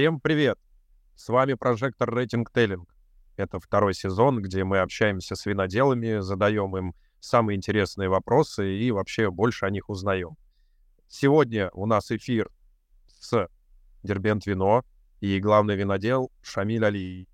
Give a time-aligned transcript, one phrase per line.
[0.00, 0.58] Всем привет!
[1.14, 2.88] С вами Прожектор Рейтинг Теллинг.
[3.36, 9.30] Это второй сезон, где мы общаемся с виноделами, задаем им самые интересные вопросы и вообще
[9.30, 10.38] больше о них узнаем.
[11.06, 12.48] Сегодня у нас эфир
[13.08, 13.46] с
[14.02, 14.86] Дербент Вино
[15.20, 17.26] и главный винодел Шамиль Алиев.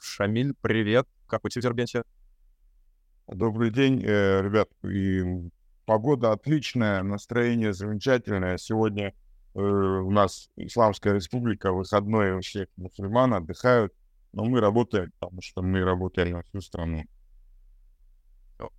[0.00, 1.08] Шамиль, привет!
[1.26, 2.02] Как у тебя в Дербенте?
[3.26, 4.68] Добрый день, э, ребят.
[4.82, 5.50] И
[5.86, 8.58] погода отличная, настроение замечательное.
[8.58, 9.14] Сегодня
[9.54, 13.92] э, у нас Исламская республика, выходной у всех мусульман отдыхают,
[14.32, 17.04] но мы работаем, потому что мы работаем на всю страну.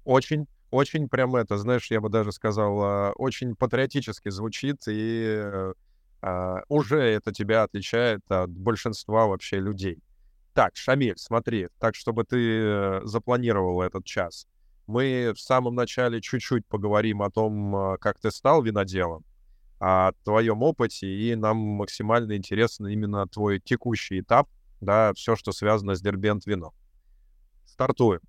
[0.06, 5.74] Очень, очень прям это, знаешь, я бы даже сказал, а, очень патриотически звучит, и
[6.22, 10.02] а, уже это тебя отличает от большинства вообще людей.
[10.54, 14.48] Так, Шамиль, смотри, так, чтобы ты э, запланировал этот час.
[14.86, 19.24] Мы в самом начале чуть-чуть поговорим о том, э, как ты стал виноделом,
[19.82, 24.48] о твоем опыте, и нам максимально интересно именно твой текущий этап,
[24.80, 26.74] да, все, что связано с Дербент вино.
[27.66, 28.22] Стартуем.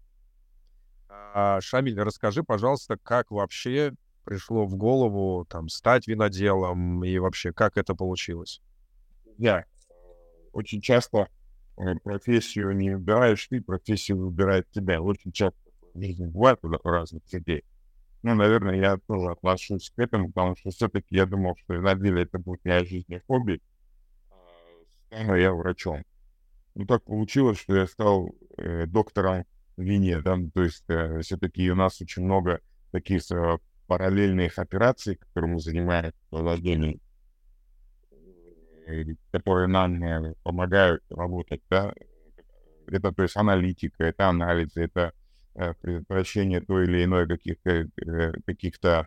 [1.08, 3.92] А, Шамиль, расскажи, пожалуйста, как вообще
[4.25, 8.62] пришло в голову там стать виноделом и вообще как это получилось?
[9.36, 9.64] Я
[10.53, 11.28] очень часто
[11.77, 15.00] Э, профессию не выбираешь ты, профессию выбирает тебя.
[15.00, 15.58] Очень часто
[15.95, 17.64] в жизни бывает разных людей.
[18.23, 22.23] Ну, наверное, я тоже отношусь к этому, потому что все-таки я думал, что на деле
[22.23, 23.61] это будет моя жизнь хобби.
[24.31, 24.37] А
[25.06, 26.05] стану я врачом.
[26.75, 29.45] Ну, так получилось, что я стал э, доктором
[29.77, 32.61] вине, да, то есть э, все-таки у нас очень много
[32.92, 37.01] таких э, параллельных операций, которые мы занимаемся в владении
[39.31, 41.92] которые нам э, помогают работать, да,
[42.86, 45.12] это, то есть, аналитика, это анализ, это
[45.81, 49.06] предотвращение той или иной каких-то э, каких-то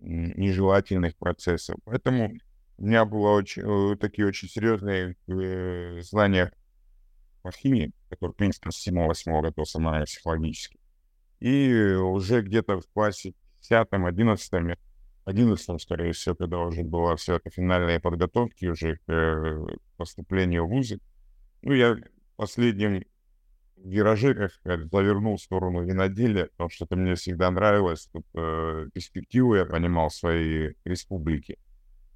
[0.00, 1.76] нежелательных процессов.
[1.84, 2.34] Поэтому
[2.76, 5.16] у меня было очень, такие очень серьезные
[6.02, 6.52] знания
[7.42, 10.78] по химии, которые, в принципе, с 7-8 готовился на психологически.
[11.40, 13.34] И уже где-то в классе
[13.70, 14.76] 10-11
[15.24, 19.66] 11 скорее всего, когда уже была вся эта финальная подготовка уже к э,
[19.96, 21.00] поступлению в ВУЗы.
[21.62, 21.96] Ну, я
[22.36, 23.04] последним
[23.84, 28.08] вираже, как сказать, завернул в сторону виноделия, потому что это мне всегда нравилось.
[28.12, 31.58] Тут э, перспективу я понимал своей республики.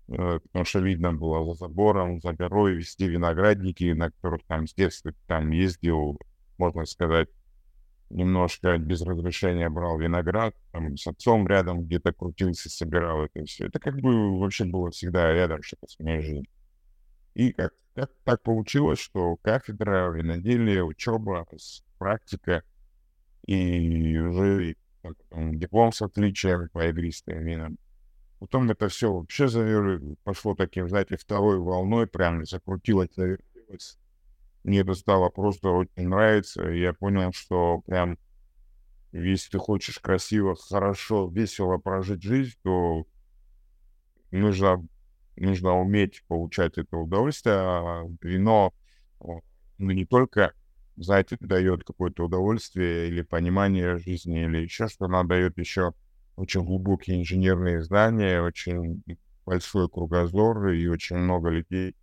[0.08, 4.74] Э, потому что видно было за забором, за горой, везде виноградники, на которых там с
[4.74, 6.18] детства там ездил,
[6.56, 7.28] можно сказать,
[8.10, 13.66] немножко без разрешения брал виноград, там, с отцом рядом где-то крутился, собирал это все.
[13.66, 16.46] Это как бы вообще было всегда рядом что-то с моей жизнью.
[17.34, 21.46] И как, как так получилось, что кафедра, виноделие, учеба,
[21.98, 22.62] практика
[23.46, 24.76] и уже
[25.30, 27.78] там, диплом с отличием по игристым винам.
[28.40, 30.00] Потом это все вообще завер...
[30.22, 33.98] пошло таким, знаете, второй волной, прям закрутилось, завертелось
[34.64, 36.70] мне это стало просто очень нравиться.
[36.70, 38.18] И я понял, что прям
[39.12, 43.06] если ты хочешь красиво, хорошо, весело прожить жизнь, то
[44.30, 44.86] нужно,
[45.40, 47.54] нужно уметь получать это удовольствие.
[47.56, 48.72] А вино,
[49.20, 49.42] ну,
[49.78, 50.52] не только,
[50.96, 55.92] знаете, дает какое-то удовольствие или понимание жизни, или еще что, она дает еще
[56.36, 59.02] очень глубокие инженерные знания, очень
[59.44, 61.96] большой кругозор и очень много людей,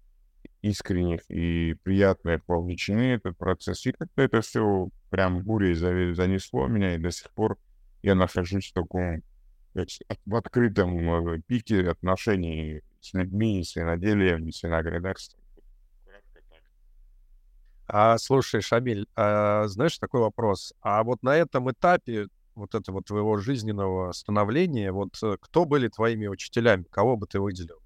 [0.62, 3.86] искренних и приятных вовлечены этот процесс.
[3.86, 7.58] И как-то это все прям бурей занесло меня, и до сих пор
[8.02, 9.22] я нахожусь в таком
[10.26, 15.40] в открытом э, пике отношений с людьми, с виноделием, с виноградарством.
[17.88, 20.74] А, слушай, Шамиль, а, знаешь, такой вопрос.
[20.82, 26.28] А вот на этом этапе вот этого твоего жизненного становления, вот э, кто были твоими
[26.28, 27.80] учителями, кого бы ты выделил?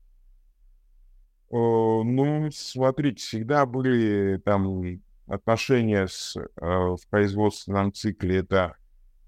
[1.51, 8.37] Ну, смотрите, всегда были там отношения с, э, в производственном цикле.
[8.37, 8.75] Это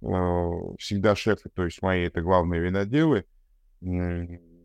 [0.02, 0.06] э,
[0.78, 3.26] всегда шефы, то есть мои, это главные виноделы.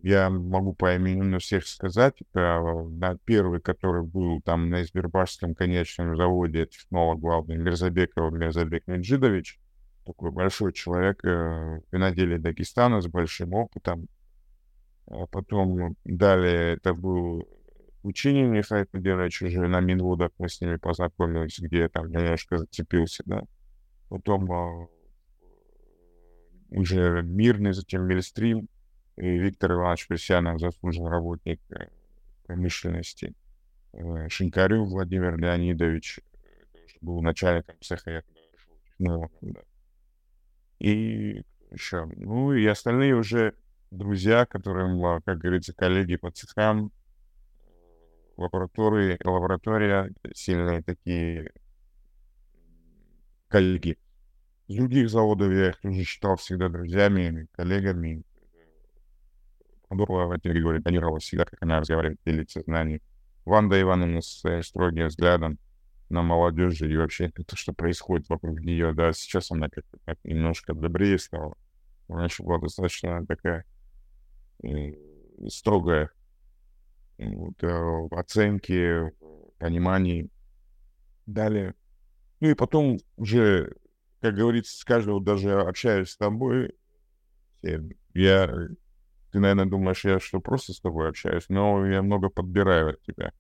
[0.07, 2.15] Я могу по имени всех сказать.
[2.21, 9.59] Это да, первый, который был там на Избербашском конечном заводе, снова главный Мирзабеков Мирзабек Меджидович.
[10.05, 14.07] Такой большой человек, э, виноделие Дагестана с большим опытом.
[15.09, 17.45] А потом далее это был
[18.05, 23.25] учение Михаила Федоровича уже на Минвудах мы с ними познакомились, где я там немножко зацепился,
[23.27, 23.43] да.
[24.09, 24.87] Потом а,
[26.71, 28.69] уже мирный, затем Мельстрим,
[29.17, 31.89] и Виктор Иванович Пресянов, заслуженный работник э,
[32.45, 33.35] промышленности.
[33.93, 36.21] Э, Шинкарю Владимир Леонидович
[37.01, 38.23] был начальником цеха.
[40.79, 43.55] И еще, ну и остальные уже
[43.91, 46.93] друзья, которым, как говорится, коллеги по цехам,
[48.37, 51.51] лаборатории, лаборатория, сильные такие
[53.49, 53.99] коллеги.
[54.69, 58.25] С других заводов я их тоже считал всегда друзьями, коллегами.
[59.97, 63.01] Дурлова Григорий планировала всегда, как она разговаривает, делиться знанием.
[63.45, 65.59] Ванда Ивановна с строгим взглядом
[66.09, 70.75] на молодежи и вообще то, что происходит вокруг нее, да, сейчас она как-то так немножко
[70.75, 71.57] добрее стала.
[72.09, 73.65] Раньше была достаточно такая
[74.63, 74.93] э,
[75.49, 76.11] строгая
[77.19, 79.13] вот, э, в оценке,
[79.59, 80.29] понимании.
[81.27, 81.75] Далее.
[82.41, 83.77] Ну и потом уже,
[84.21, 86.73] как говорится, с каждого даже общаюсь с тобой,
[88.15, 88.69] я,
[89.37, 93.33] ты, наверное, думаешь, я что, просто с тобой общаюсь, но я много подбираю от тебя.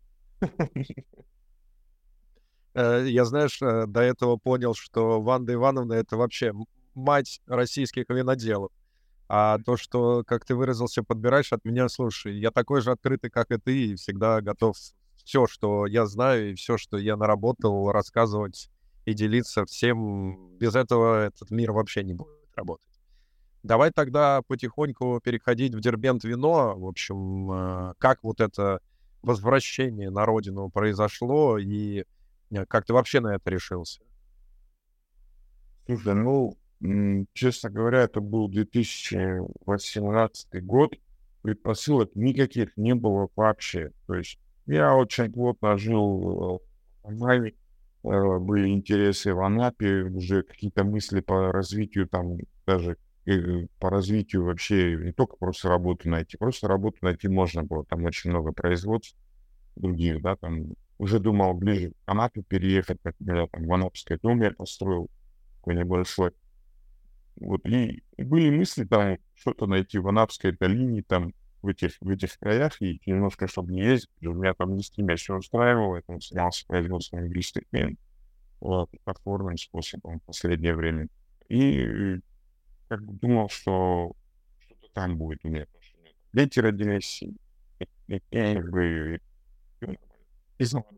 [2.79, 6.53] Э, я, знаешь, э, до этого понял, что Ванда Ивановна— это вообще
[6.95, 8.71] мать российских виноделов.
[9.31, 13.51] А то, что, как ты выразился, подбираешь от меня, слушай, я такой же открытый, как
[13.51, 14.77] и ты, и всегда готов
[15.25, 18.69] все, что я знаю, и все, что я наработал, рассказывать
[19.07, 20.51] и делиться всем.
[20.59, 22.96] Без этого этот мир вообще не будет работать.
[23.67, 26.75] Давай тогда потихоньку переходить в Дербент вино.
[26.77, 28.81] В общем, э, как вот это
[29.23, 32.05] возвращение на родину произошло, и
[32.51, 34.01] Э, как ты вообще на это решился?
[35.87, 36.57] Слушай, ну,
[37.33, 40.95] честно говоря, это был 2018 год.
[41.43, 43.93] Предпосылок никаких не было вообще.
[44.07, 46.61] То есть я очень плотно жил
[47.03, 47.55] в Анапе,
[48.03, 52.97] э, были интересы в Анапе, уже какие-то мысли по развитию там даже э,
[53.79, 58.31] по развитию вообще не только просто работу найти, просто работу найти можно было, там очень
[58.31, 59.17] много производств
[59.75, 64.41] других, да, там уже думал ближе к Анапе переехать, как я там в Анапской дом
[64.43, 65.11] я построил
[65.57, 66.33] такой небольшой.
[67.37, 72.09] Вот, и, и были мысли там что-то найти в Анапской долине, там, в этих, в
[72.09, 75.97] этих краях, и немножко, чтобы не ездить, у меня там не с меня все устраивало,
[75.97, 77.99] я там снялся производством английских вин,
[78.61, 81.09] вот, платформенным способом в последнее время.
[81.49, 82.21] И
[82.89, 84.13] как бы думал, что
[84.59, 85.67] что-то там будет у меня.
[86.33, 87.35] Дети родились, и,
[88.09, 89.21] и, и, как бы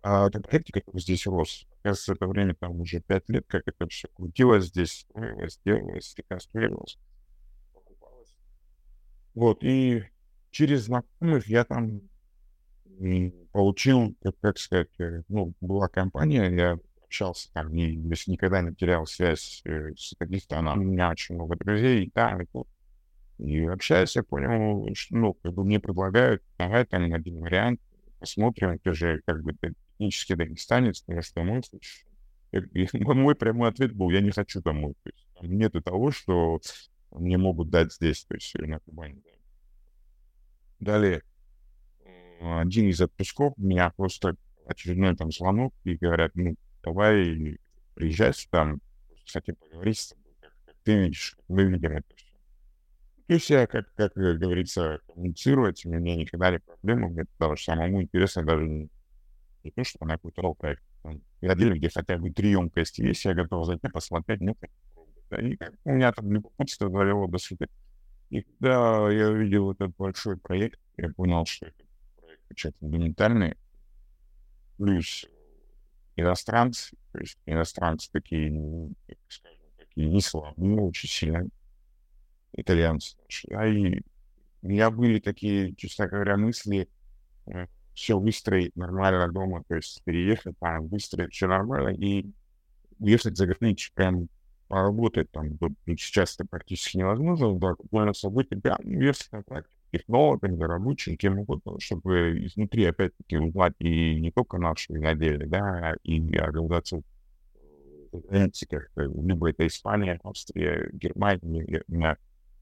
[0.03, 1.67] а конкретно как здесь рос.
[1.83, 6.99] Кажется, это время там уже пять лет, как это все крутилось здесь, строилось, делалось, реконструировалось,
[7.73, 8.37] покупалось.
[9.35, 10.05] Вот, и
[10.51, 12.03] через знакомых я там
[13.53, 16.79] получил, как, как сказать, э, ну, была компания, я
[17.09, 21.57] общался там, и если никогда не терял связь э, с Таджикистаном, у меня очень много
[21.57, 22.69] друзей там, и тут.
[23.39, 27.81] И общаясь, я понял, что, ну, как бы мне предлагают, давай там один вариант,
[28.19, 32.05] посмотрим, ты же как бы ты этнический дагестанец, потому что мой случай,
[32.93, 34.95] мой прямой ответ был, я не хочу домой.
[35.03, 36.61] То есть там нету того, что
[37.13, 39.23] мне могут дать здесь, то есть на Кубани.
[40.81, 40.93] Да.
[40.93, 41.23] Далее,
[42.41, 47.59] один из отпусков, меня просто очередной там звонок, и говорят, ну, давай
[47.95, 48.77] приезжай сюда,
[49.33, 52.27] хотим поговорить с тобой, как, как ты видишь, как мы видим это все.
[53.27, 58.03] То есть я, как, как говорится, коммуницировать, у меня никогда не проблема, мне даже самому
[58.03, 58.89] интересно даже не,
[59.65, 60.83] не то, что на какой-то проект.
[61.43, 64.57] Отдельно, где хотя бы три емкости есть, я готов зайти, посмотреть, нет,
[65.31, 67.67] да, и как, у меня там любопытство довело до сюда.
[68.31, 71.85] И когда я увидел этот большой проект, я понял, что это
[72.21, 73.57] проект очень фундаментальный,
[74.79, 75.27] плюс
[76.19, 78.51] иностранцы, то есть иностранцы такие,
[79.29, 81.47] скажем, такие не слабые, очень сильно
[82.53, 83.17] итальянцы.
[83.53, 84.01] А и
[84.63, 86.89] у меня были такие, честно говоря, мысли
[87.47, 92.27] э, все выстроить нормально дома, то есть переехать там, выстроить все нормально и
[92.99, 94.29] уехать за границу, прям
[94.67, 95.57] поработать там.
[95.61, 99.78] Вот, сейчас это практически невозможно, да, буквально события, прям уехать на практику
[100.67, 107.05] рабочим, кем угодно, чтобы изнутри опять-таки узнать и не только наши виноделия, да, и организацию
[108.11, 108.67] конкуренции,
[108.97, 111.85] либо это Испания, Австрия, Германия,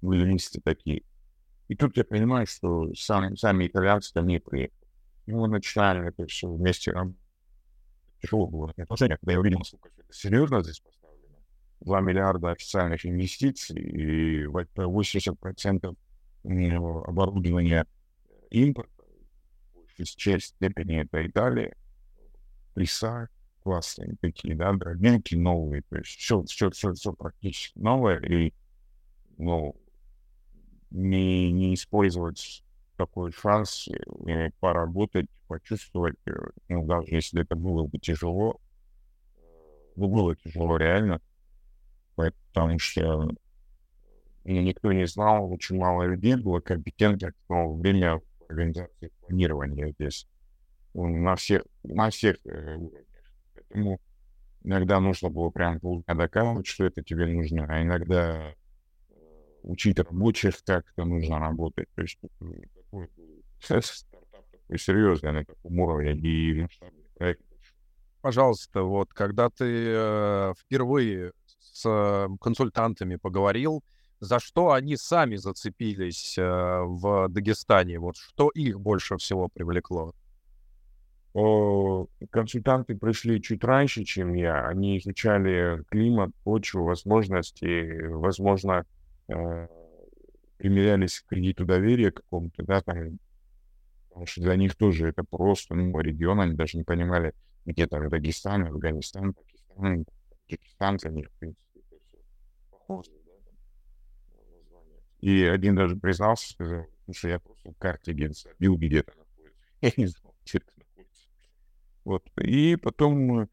[0.02, 1.02] были листы такие.
[1.68, 4.86] И тут я понимаю, что сам, сами итальянцы там не приехали.
[5.26, 6.94] И мы начинали это все вместе.
[8.22, 11.36] Тяжело было отношение, когда я увидел, насколько серьезно здесь поставлено.
[11.80, 15.96] 2 миллиарда официальных инвестиций и 80%
[16.46, 17.86] оборудования
[18.50, 19.04] импорта,
[19.98, 21.74] в часть степени это Италия,
[22.74, 23.28] Лиса,
[23.62, 28.52] классные такие, да, дорогенькие, новые, то есть все, все, все, все практически новое, и,
[29.38, 29.74] ну,
[30.90, 32.62] не, не использовать
[32.96, 33.88] такой шанс
[34.26, 36.32] э, поработать, почувствовать, э,
[36.68, 38.60] ну, даже если это было бы тяжело,
[39.36, 39.40] э,
[39.96, 41.20] ну, было тяжело реально,
[42.14, 43.30] потому что
[44.46, 50.28] меня никто не знал, очень мало людей было компетентных в то время организации планирования здесь.
[50.94, 53.04] на всех, на всех э, уровнях.
[53.54, 54.00] Поэтому
[54.62, 58.54] иногда нужно было прям полдня доказывать, что это тебе нужно, а иногда
[59.10, 59.14] э,
[59.64, 61.88] учить рабочих, как это нужно работать.
[61.96, 63.08] То есть такой
[63.60, 66.66] стартап такой серьезный на таком уровне и.
[68.20, 73.84] Пожалуйста, вот когда ты э, впервые с консультантами поговорил,
[74.20, 77.98] за что они сами зацепились э, в Дагестане?
[77.98, 80.12] Вот что их больше всего привлекло?
[82.30, 84.66] консультанты пришли чуть раньше, чем я.
[84.66, 88.86] Они изучали климат, почву, возможности, возможно,
[89.28, 89.68] э,
[90.56, 93.18] примерялись к кредиту доверия какому-то, да, там,
[94.08, 97.34] потому что для них тоже это просто, ну, регион, они даже не понимали,
[97.66, 100.06] где там Дагестан, Афганистан, Пакистан,
[100.48, 102.18] Таджикистан, для них, в принципе, это все
[102.70, 103.10] похоже,
[105.26, 109.60] И один даже признался, сказал, что я просто карте где-то где-то находится.
[109.80, 110.66] Я не знал, где это
[112.04, 112.22] вот.
[112.40, 113.48] И потом,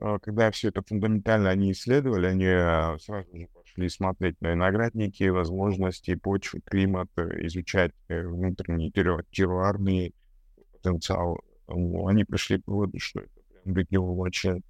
[0.00, 5.24] а, когда все это фундаментально они исследовали, они а, сразу же пошли смотреть на виноградники,
[5.24, 10.14] возможности почвы, климат, э, изучать э, внутренний терруарный
[10.72, 11.42] потенциал.
[11.66, 14.62] Они пришли к выводу, что это прям регион очень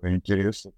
[0.00, 0.72] интересно.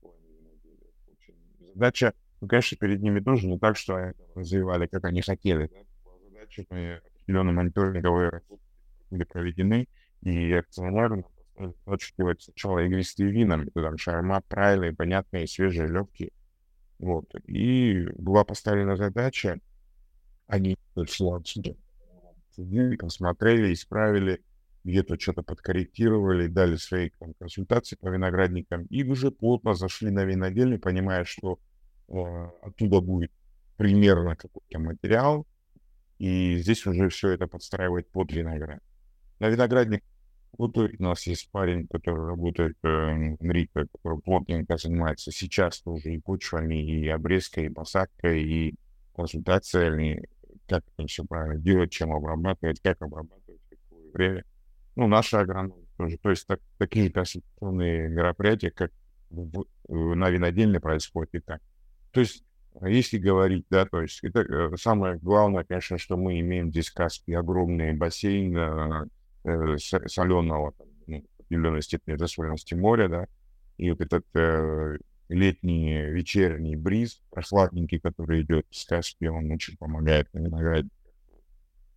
[1.75, 5.71] Задача, ну, конечно, перед ними тоже не так, что они развивали, как они хотели.
[5.73, 5.79] Да?
[6.31, 8.63] Задача определенные мониторинговые работы
[9.11, 9.89] были проведены,
[10.23, 11.25] и акционеры
[11.85, 16.33] подчеркивать сначала игристые вина, там шарма, правильные, понятные, свежие, легкие.
[16.99, 17.27] Вот.
[17.47, 19.59] И была поставлена задача,
[20.47, 24.43] они посмотрели, исправили,
[24.85, 30.79] где-то что-то подкорректировали, дали свои там, консультации по виноградникам, и уже плотно зашли на винодельню,
[30.79, 31.59] понимая, что
[32.09, 33.31] оттуда будет
[33.77, 35.47] примерно какой-то материал,
[36.19, 38.83] и здесь уже все это подстраивать под виноград.
[39.39, 40.03] На виноградник
[40.59, 46.15] вот у нас есть парень, который работает э, в РИКе, который плотненько занимается сейчас тоже
[46.15, 48.75] и почвами, и обрезкой, и посадкой, и
[49.15, 50.27] консультациями,
[50.67, 54.45] как это все правильно делать, чем обрабатывать, как обрабатывать, в какое время.
[54.95, 56.17] Ну, наши агрономы тоже.
[56.19, 58.91] То есть так, такие консультационные мероприятия, как
[59.29, 61.61] в, на винодельне происходят и так.
[62.17, 62.43] То есть
[62.81, 67.37] если говорить, да, то есть это э, самое главное, конечно, что мы имеем здесь Каспий,
[67.37, 69.07] огромный бассейн, э,
[69.45, 70.73] э, соленого,
[71.07, 73.27] ну, определенной степени засоленности моря, да,
[73.77, 74.97] и вот этот э,
[75.29, 80.87] летний вечерний бриз, прохладненький, который идет с Каспия, он очень помогает виноград.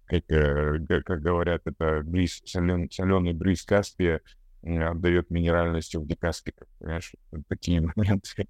[0.03, 4.19] Как, э, как говорят, это бриз, солен, соленый бриз Каспия
[4.63, 7.13] отдает минеральностью в декаспиках, понимаешь,
[7.47, 8.49] такие моменты.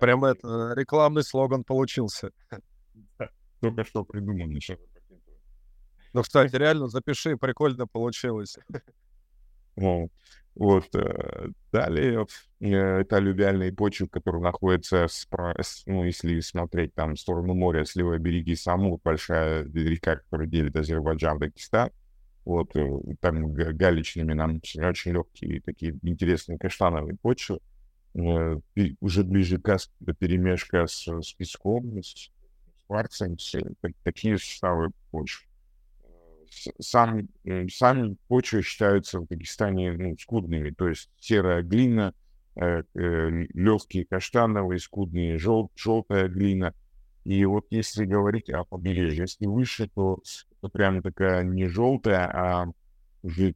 [0.00, 2.30] Прямо это рекламный слоган получился.
[3.60, 4.58] Только что придумано.
[6.12, 8.56] Ну, кстати, реально запиши, прикольно получилось.
[10.56, 10.94] Вот.
[10.94, 12.26] Э, далее
[12.60, 12.66] э,
[13.00, 15.54] это алювиальные почвы, которые находятся, спра...
[15.86, 20.74] ну, если смотреть там в сторону моря, с левой береги Самур, большая река, которая делит
[20.74, 21.90] Азербайджан и Дагестан.
[22.44, 22.90] Вот, э,
[23.20, 27.60] там галечными нам очень легкие такие интересные каштановые почвы.
[28.14, 29.78] Уже ближе к
[30.18, 32.30] перемешка с, с песком, с
[32.86, 33.36] кварцем,
[34.02, 35.50] такие составы почвы
[36.80, 37.28] сам,
[37.70, 42.14] сами почвы считаются в Дагестане ну, скудными, то есть серая глина,
[42.56, 46.74] э, э, легкие каштановые, скудные жел, желтая глина.
[47.24, 50.20] И вот если говорить о побережье, если выше, то
[50.58, 52.66] это прям такая не желтая, а
[53.22, 53.54] уже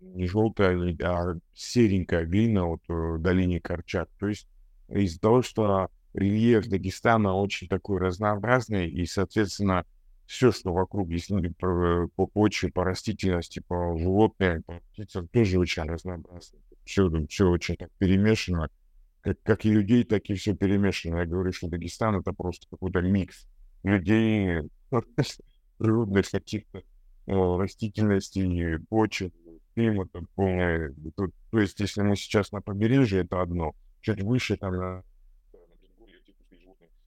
[0.00, 4.08] не желтая, а серенькая глина вот э, в долине Корчак.
[4.18, 4.48] То есть
[4.88, 9.84] из-за того, что рельеф Дагестана очень такой разнообразный, и, соответственно,
[10.26, 15.82] все, что вокруг, если по, по почве, по растительности, по животным, по птицам, тоже очень
[15.82, 16.58] разнообразно.
[16.84, 18.68] Все, все очень так перемешано.
[19.22, 21.18] Как, как и людей, так и все перемешано.
[21.18, 23.46] Я говорю, что Дагестан это просто какой-то микс
[23.82, 24.70] людей,
[25.78, 26.82] животных каких-то
[27.26, 29.32] растительности, почвы,
[29.74, 30.22] климата.
[30.36, 33.74] То, то есть, если мы сейчас на побережье, это одно.
[34.00, 35.02] Чуть выше, там, на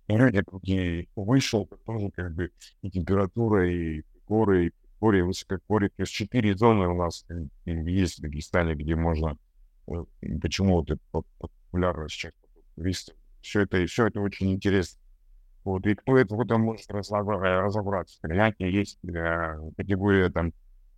[0.08, 2.52] и вышел, тоже как бы
[2.82, 5.90] и температура, и горы, и горе, высокогорье.
[5.90, 7.26] То есть четыре зоны у нас
[7.66, 9.38] есть в Дагестане, где можно,
[10.42, 11.02] почему вот это
[11.40, 12.34] популярно сейчас
[12.76, 13.16] туристов.
[13.42, 15.00] Все это, все это очень интересно.
[15.64, 18.18] Вот, и кто это в этом может разобраться?
[18.22, 20.52] Понятно, есть для категория там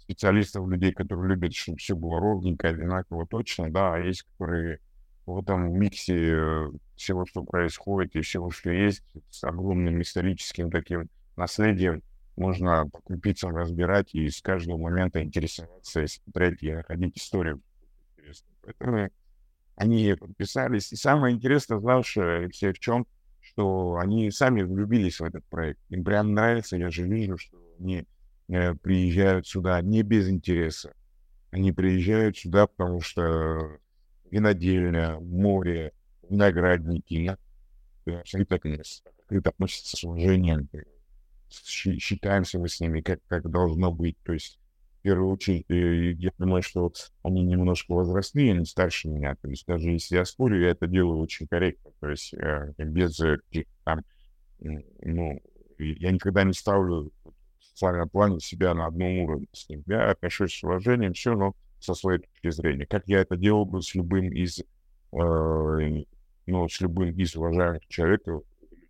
[0.06, 4.80] специалистов, людей, которые любят, чтобы все было ровненько, одинаково, точно, да, а есть, которые
[5.26, 11.10] в этом миксе э, всего, что происходит, и всего, что есть, с огромным историческим таким
[11.36, 12.04] наследием,
[12.36, 13.02] можно по
[13.50, 17.62] разбирать и с каждого момента интересоваться смотреть и находить историю.
[18.62, 19.10] Поэтому
[19.76, 20.92] они подписались.
[20.92, 23.08] И самое интересное, знаешь, Алексей, в чем?
[23.42, 25.80] Что они сами влюбились в этот проект.
[25.90, 28.06] Им прям нравится, я же вижу, что они
[28.48, 30.94] приезжают сюда не без интереса.
[31.52, 33.78] Они приезжают сюда, потому что
[34.30, 35.94] винодельня, море,
[36.30, 37.36] виноградники,
[38.06, 40.70] абсолютно открыто относятся с уважением.
[41.50, 44.18] Считаемся мы с ними, как, как должно быть.
[44.24, 44.60] То есть,
[45.00, 46.92] в первую очередь, э, я думаю, что
[47.24, 49.36] они немножко возрастные, они старше меня.
[49.36, 51.92] То есть, даже если я спорю, я это делаю очень корректно.
[52.00, 53.20] То есть, э, без
[53.84, 54.04] там,
[54.60, 55.40] ну,
[55.78, 57.12] я никогда не ставлю
[57.76, 59.84] в социальном плане себя на одном уровне с ним.
[59.86, 62.86] Я отношусь с уважением, все, но со своей точки зрения.
[62.86, 64.64] Как я это делал бы с любым из, э,
[65.12, 68.44] ну, с любым из уважаемых человеков,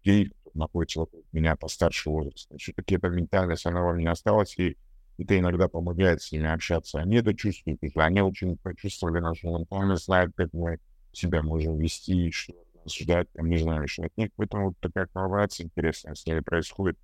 [0.03, 2.57] людей, находится вокруг меня постарше возраста.
[2.57, 4.77] Все-таки эта ментальность, она во мне осталась, и
[5.17, 6.99] это иногда помогает с ними общаться.
[6.99, 10.79] Они это чувствуют, и они очень почувствовали нашу ментальность, знают, как мы
[11.11, 12.53] себя можем вести, что
[12.85, 14.29] нас ждать, там, не знаю, что от них.
[14.35, 16.97] Поэтому вот такая коллаборация интересная с ними происходит.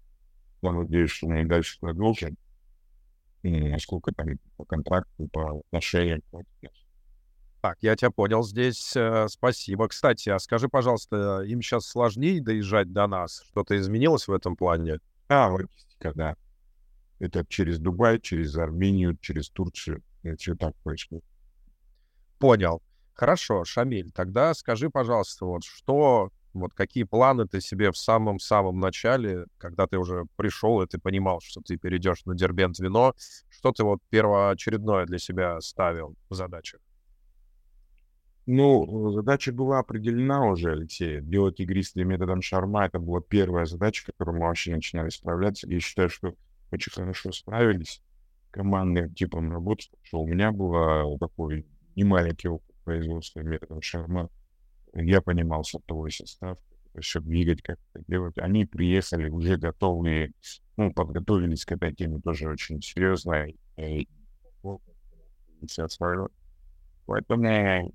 [0.62, 2.38] Я надеюсь, что мы и дальше продолжим.
[3.44, 4.28] И насколько там
[4.58, 6.22] по контракту, по отношениям.
[7.62, 8.96] Так, я тебя понял здесь.
[8.96, 9.88] Э, спасибо.
[9.88, 13.44] Кстати, а скажи, пожалуйста, им сейчас сложнее доезжать до нас?
[13.50, 14.98] Что-то изменилось в этом плане?
[15.28, 16.36] А, логистика, да.
[17.20, 20.04] Это через Дубай, через Армению, через Турцию.
[20.24, 21.24] Это все так происходит.
[22.40, 22.82] Понял.
[23.14, 29.46] Хорошо, Шамиль, тогда скажи, пожалуйста, вот что, вот какие планы ты себе в самом-самом начале,
[29.58, 33.14] когда ты уже пришел и ты понимал, что ты перейдешь на Дербент вино,
[33.50, 36.80] что ты вот первоочередное для себя ставил в задачах?
[38.48, 41.22] Ну, задача была определена уже, Алексей.
[41.22, 45.70] Делать игристые методом шарма— это была первая задача, которую мы вообще начинали справляться.
[45.70, 46.34] Я считаю, что
[46.72, 48.02] очень хорошо справились
[48.50, 54.30] командным типом работы, что у меня было такой немаленький опыт производства методом шарма.
[54.94, 56.58] Я понимал сортовой состав,
[57.00, 58.38] все двигать, как это делать.
[58.38, 60.34] Они приехали уже готовые,
[60.78, 63.48] ну, подготовились к этой теме тоже очень серьезно.
[63.78, 64.08] И,
[67.06, 67.94] Поэтому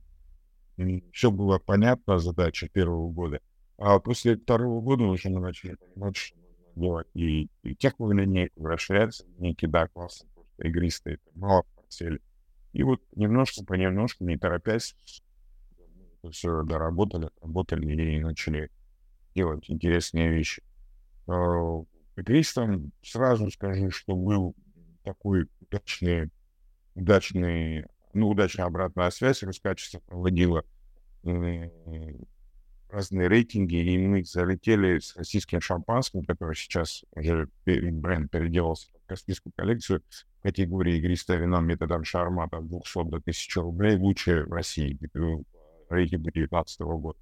[1.13, 3.41] все было понятно, задача первого года.
[3.79, 7.75] А после второго года уже мы начали понимать, что нужно делать и, и
[8.13, 10.27] линейку, расширяться линейки, да, просто
[10.59, 12.21] игристые, мало портфель.
[12.73, 14.95] И вот немножко, понемножку, не торопясь,
[16.31, 18.71] все доработали, работали и начали
[19.35, 20.62] делать интересные вещи.
[21.27, 21.83] А,
[22.17, 24.55] игристом сразу скажу, что был
[25.03, 26.31] такой удачный,
[26.95, 27.87] удачный
[28.17, 30.65] ну, удачная обратная связь, Роскачество проводила
[31.25, 31.69] э,
[32.89, 39.53] разные рейтинги, и мы залетели с российским шампанским, который сейчас уже бренд переделался в каспийскую
[39.55, 40.03] коллекцию
[40.39, 44.99] в категории игристое вино методом шарма от 200 до 1000 рублей, лучшее в России,
[45.88, 47.18] рейтинг 2019 года.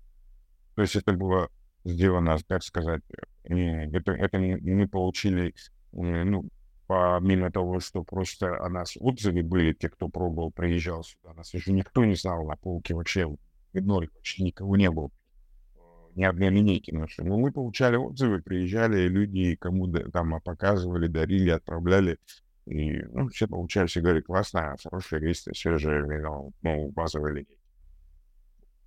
[0.74, 1.48] То есть это было
[1.84, 3.02] сделано, так сказать,
[3.44, 5.54] это, это мы получили
[5.92, 6.48] ну,
[6.86, 11.72] помимо того, что просто о нас отзывы были, те, кто пробовал, приезжал сюда, нас еще
[11.72, 13.28] никто не знал на полке вообще,
[13.72, 15.10] ноль, почти никого не было,
[16.14, 17.24] ни одной линейки нашей.
[17.24, 22.18] Но мы получали отзывы, приезжали люди, кому там показывали, дарили, отправляли.
[22.66, 27.58] И ну, все получали, все говорили, классно, хорошая весть, свежее вино, ну, базовые линейки.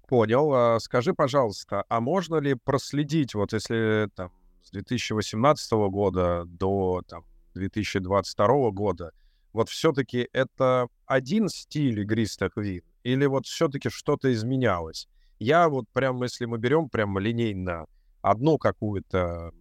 [0.07, 0.53] Понял.
[0.53, 4.31] А скажи, пожалуйста, а можно ли проследить, вот если там
[4.63, 9.11] с 2018 года до там, 2022 года,
[9.51, 15.09] вот все-таки это один стиль игристых вин или вот все-таки что-то изменялось?
[15.39, 17.85] Я вот прям, если мы берем прям линейно
[18.21, 19.51] одну какую-то,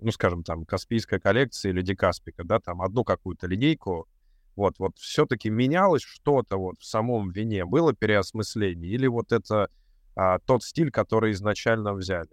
[0.00, 4.08] ну, скажем, там, Каспийская коллекция или Декаспика, да, там одну какую-то линейку,
[4.56, 9.68] вот, вот все-таки менялось что-то вот в самом вине, было переосмысление, или вот это
[10.14, 12.30] а, тот стиль, который изначально взяли?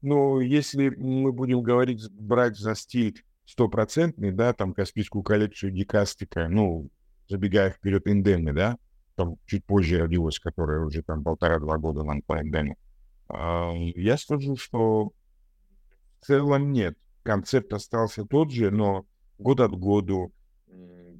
[0.00, 6.90] Ну, если мы будем говорить, брать за стиль стопроцентный, да, там Каспийскую коллекцию Дикастика, ну,
[7.28, 8.78] забегая вперед Индемны, да,
[9.14, 12.76] там чуть позже родилась, которая уже там полтора-два года нам по Индеме.
[13.28, 15.12] А, я скажу, что
[16.20, 16.96] в целом нет.
[17.22, 19.06] Концепт остался тот же, но
[19.38, 20.32] год от году,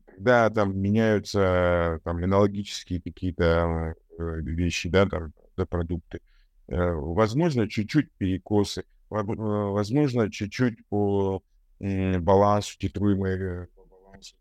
[0.06, 6.20] когда там меняются там энологические какие-то э, вещи, да, там, да, продукты,
[6.68, 11.42] э, возможно, чуть-чуть перекосы, возможно, чуть-чуть по
[11.80, 14.34] баланс, титруемый э, баланс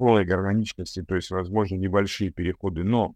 [0.00, 3.14] полной гармоничности, то есть, возможно, небольшие переходы, но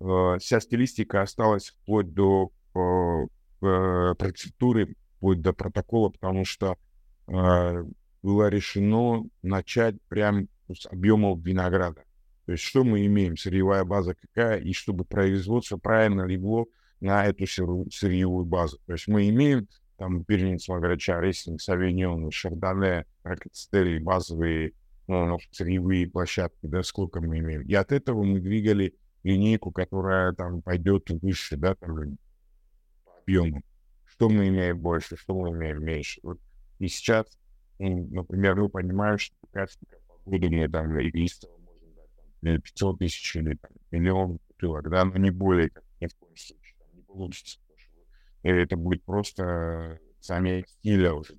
[0.00, 3.26] э, вся стилистика осталась вплоть до э,
[3.62, 6.76] э, процедуры, вплоть до протокола, потому что
[7.28, 7.84] э,
[8.24, 12.02] было решено начать прям с объемов винограда.
[12.46, 16.66] То есть что мы имеем, сырьевая база какая, и чтобы производство правильно легло
[17.00, 18.78] на эту сырьевую базу.
[18.86, 24.72] То есть мы имеем там Первенец Магарача, Рислинг, Совиньон, Шардоне, Ркацители, базовые
[25.06, 27.62] ну, сырьевые площадки, да, сколько мы имеем.
[27.62, 32.16] И от этого мы двигали линейку, которая там пойдет выше, да, там
[33.04, 33.62] по объему.
[34.06, 36.20] Что мы имеем больше, что мы имеем меньше.
[36.22, 36.38] Вот.
[36.78, 37.26] И сейчас,
[37.78, 39.86] например, мы понимаем, что качество
[40.24, 41.63] по году мне там игристого можно
[42.44, 43.58] там, 500 тысяч или
[43.90, 47.58] миллион бутылок, да, но не более, ни в коем случае, не получится.
[48.42, 51.34] Это будет просто сами стиля уже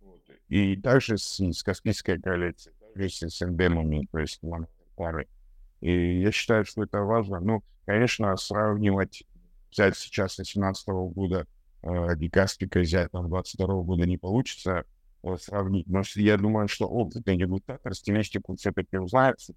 [0.00, 0.22] вот.
[0.48, 4.40] И также с, с Каспийской коалицией, также с эндемами, то есть
[4.96, 5.28] пары.
[5.80, 7.40] И я считаю, что это важно.
[7.40, 9.24] Ну, конечно, сравнивать,
[9.70, 11.46] взять сейчас 18 -го года
[11.82, 14.84] э, Дикаспика, взять там 22 -го года не получится
[15.22, 15.86] вот, сравнить.
[15.86, 19.54] Но я думаю, что опытный дегустатор стилистику все-таки там,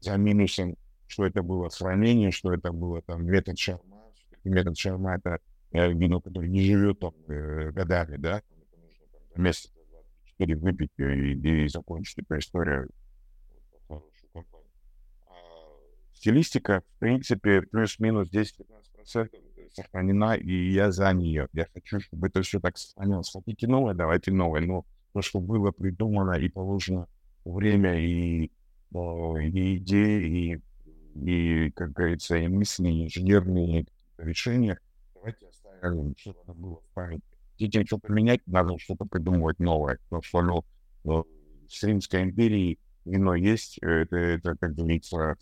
[0.00, 4.12] за минусом, что это было сравнение, что это было там метод шарма,
[4.44, 5.38] метод шарма это
[5.72, 8.42] э, вино, которое не живет там э, годами, да,
[9.34, 9.72] месяц
[10.38, 12.88] 24 выпить и, и закончить эту историю
[16.18, 19.30] стилистика, в принципе, плюс-минус 10-15%
[19.72, 21.48] сохранена, и я за нее.
[21.52, 23.30] Я хочу, чтобы это все так сохранилось.
[23.32, 24.60] Хотите новое, давайте новое.
[24.60, 27.06] Но то, что было придумано и положено
[27.44, 28.50] время, и,
[28.92, 30.60] и идеи,
[31.14, 33.86] и, и, как говорится, и мысли, и инженерные
[34.18, 34.78] решения,
[35.14, 37.22] давайте оставим, чтобы это было в памяти.
[37.52, 39.98] Хотите что-то менять, надо что-то придумывать новое.
[40.04, 40.64] Потому что ну,
[41.04, 41.26] ну,
[41.68, 45.36] в Римской империи вино есть, это, это как говорится,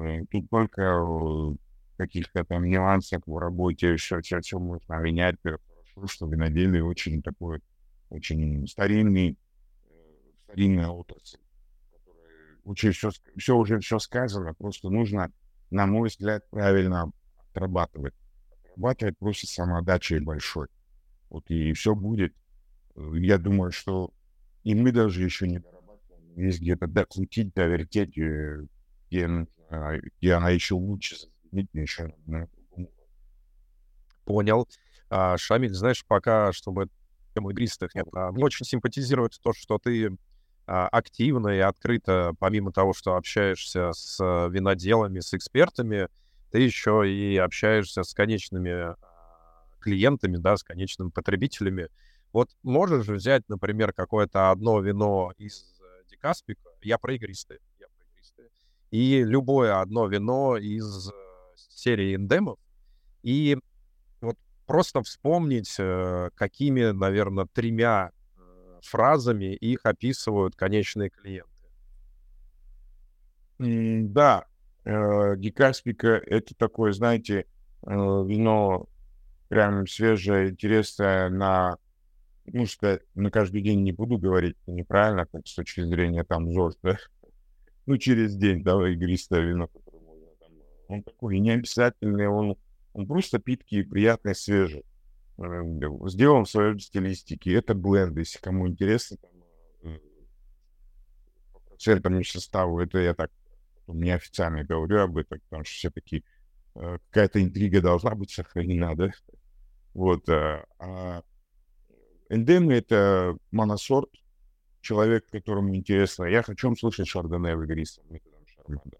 [0.00, 1.54] Э, тут только э,
[1.96, 5.36] каких-то там нюансах в работе, все, все, все можно менять.
[5.42, 7.60] Хорошо, что виноделие очень такой,
[8.08, 9.36] очень старинный,
[9.84, 9.94] э,
[10.44, 11.38] старинная отрасль.
[12.64, 15.32] Очень все, все уже все сказано, просто нужно,
[15.70, 17.10] на мой взгляд, правильно
[17.50, 18.14] отрабатывать.
[18.64, 20.68] Отрабатывать просто самоотдачей большой.
[21.28, 22.34] Вот и все будет.
[22.96, 24.12] Я думаю, что
[24.64, 26.36] и мы даже еще не дорабатываем.
[26.36, 31.16] Есть где-то докрутить, довертеть, где а, и она еще лучше
[31.52, 32.48] еще на
[34.24, 34.68] Понял.
[35.08, 36.88] А, Шамиль, знаешь, пока, чтобы
[37.34, 40.16] тему игристых нет, а, мне очень симпатизирует то, что ты
[40.66, 46.08] активно и открыто, помимо того, что общаешься с виноделами, с экспертами,
[46.50, 48.96] ты еще и общаешься с конечными а,
[49.80, 51.88] клиентами, да, с конечными потребителями.
[52.32, 57.60] Вот можешь взять, например, какое-то одно вино из э, Дикаспика, я про игристые,
[58.90, 61.12] и любое одно вино из э,
[61.56, 62.58] серии эндемов,
[63.22, 63.58] и
[64.20, 68.19] вот просто вспомнить, э, какими, наверное, тремя э,
[68.84, 71.50] фразами их описывают конечные клиенты.
[73.58, 74.46] Да,
[74.84, 77.46] Дикаспика— это такое, знаете,
[77.82, 78.88] вино
[79.48, 81.76] прям свежее, интересное на,
[82.46, 86.74] ну, сказать, на каждый день не буду говорить неправильно, как с точки зрения там ЗОЖ,
[86.82, 86.96] да,
[87.86, 90.00] ну, через день, да, игристое вино, которое.
[90.88, 92.56] Он такой не обязательный, он,
[92.94, 94.84] он просто питкий, приятный, свежий.
[95.40, 97.54] Эм, сделан в своей стилистике.
[97.54, 99.30] Это бленд, если кому интересно, там,
[101.78, 103.30] э, составу, это я так
[103.86, 106.24] неофициально говорю об этом, потому что все-таки
[106.74, 109.10] э, какая-то интрига должна быть сохранена, да?
[109.94, 110.28] Вот.
[110.28, 111.22] Э, а
[112.28, 114.10] эндемы— это моносорт,
[114.82, 118.99] человек, которому интересно, я хочу слышать Шардоне в игристом методом Шармада.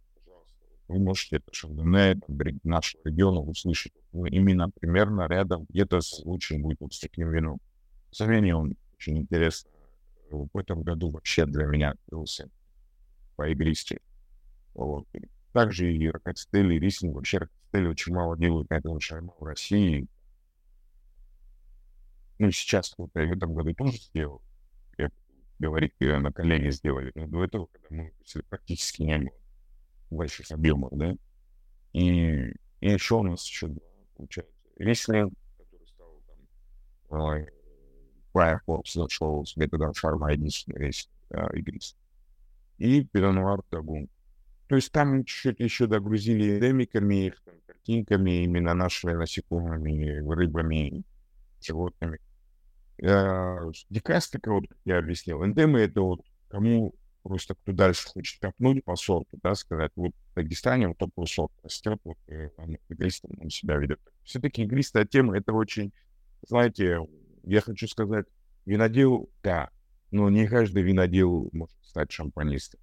[0.90, 2.20] Вы можете это Шардоне
[2.64, 3.92] нашего региона услышать.
[4.12, 7.60] Ну, именно примерно рядом, где-то лучше будет вот с таким вином.
[8.10, 9.70] Савини он очень интересно.
[10.30, 12.50] В этом году вообще для меня открылся
[13.36, 14.00] по игристе.
[14.74, 15.06] Вот.
[15.52, 17.14] Также и Рокотстель, и Рислинг.
[17.14, 20.08] Вообще Рокотстель очень мало делают на этом шарма в России.
[22.40, 24.42] Ну, сейчас кто-то в этом году тоже сделал
[25.60, 27.12] говорить, на колени сделали.
[27.14, 28.12] Но до этого, когда мы
[28.48, 29.39] практически не было
[30.10, 31.14] больших объемов, да.
[31.92, 33.70] И, и еще у нас еще
[34.16, 36.22] получается рислинг, который стал
[37.08, 37.46] там
[38.32, 41.08] Firefox зашел с методом шарма единственный рейс
[41.52, 41.96] игрист.
[42.78, 44.08] И Пирануар Дагун.
[44.68, 51.02] То есть там чуть-чуть еще догрузили эндемиками, их там, картинками, именно нашими насекомыми, рыбами,
[51.60, 52.20] животными.
[53.02, 58.96] Э, Дикастика, вот я объяснил, эндемы— это вот кому просто кто дальше хочет копнуть по
[58.96, 62.50] сорту, да, сказать, вот в Дагестане вот такой сорт растет, вот э,
[62.88, 64.00] игристым он себя ведет.
[64.24, 65.92] Все-таки игристая тема— это очень,
[66.42, 66.98] знаете,
[67.44, 68.26] я хочу сказать,
[68.66, 69.70] Винодел, да,
[70.10, 72.80] но не каждый винодел может стать шампанистом.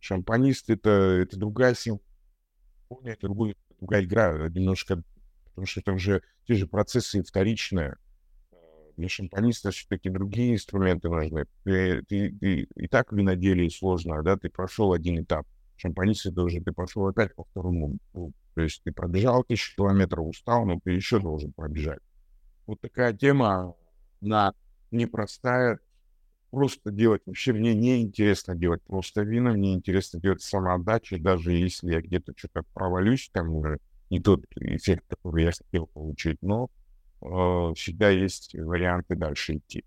[0.00, 5.02] Шампанист это, это другая симфония, это другой, другая игра, немножко,
[5.46, 7.96] потому что это уже те же процессы вторичные.
[8.96, 11.46] Для шампаниста все-таки другие инструменты нужны.
[11.64, 15.46] Ты, ты, ты, и так в виноделии сложно, да, ты прошел один этап.
[15.76, 17.98] Шампанист это уже ты пошел опять по второму.
[18.12, 22.00] То есть ты пробежал тысячу километров, устал, но ты еще должен пробежать.
[22.66, 23.74] Вот такая тема,
[24.22, 24.54] она
[24.90, 25.78] непростая,
[26.50, 27.20] просто делать.
[27.26, 32.32] Вообще мне не интересно делать просто вина, мне интересно делать самоотдача, даже если я где-то
[32.34, 33.76] что-то провалюсь, там
[34.08, 36.70] не тот эффект, который я хотел получить, но
[37.20, 39.84] всегда есть варианты дальше идти.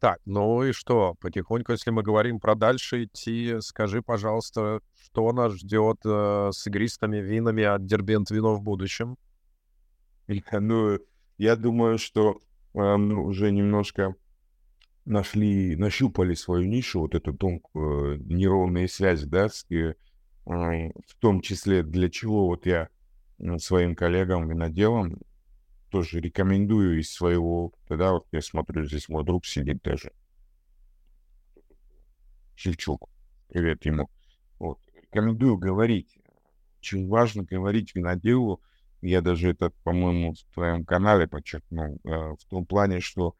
[0.00, 1.14] Так, ну и что?
[1.20, 7.18] Потихоньку, если мы говорим про дальше идти, скажи, пожалуйста, что нас ждет э, с игристыми
[7.18, 9.18] винами от Дербент Вино в будущем?
[10.52, 10.98] Ну,
[11.36, 12.40] я думаю, что
[12.72, 14.14] э, мы уже немножко
[15.04, 19.96] нашли, нащупали свою нишу, вот эту тонкую э, нейронные связи, да, с, э,
[20.46, 22.88] в том числе для чего вот я
[23.38, 25.18] э, своим коллегам, виноделам
[25.90, 30.12] тоже рекомендую из своего да, вот я смотрю, здесь мой друг сидит даже,
[32.54, 33.08] Шевчук,
[33.48, 34.08] привет ему,
[34.58, 36.18] вот, рекомендую говорить,
[36.80, 38.60] очень важно говорить виноделу,
[39.02, 43.34] я даже это, по-моему, в твоем канале подчеркнул, в том плане, что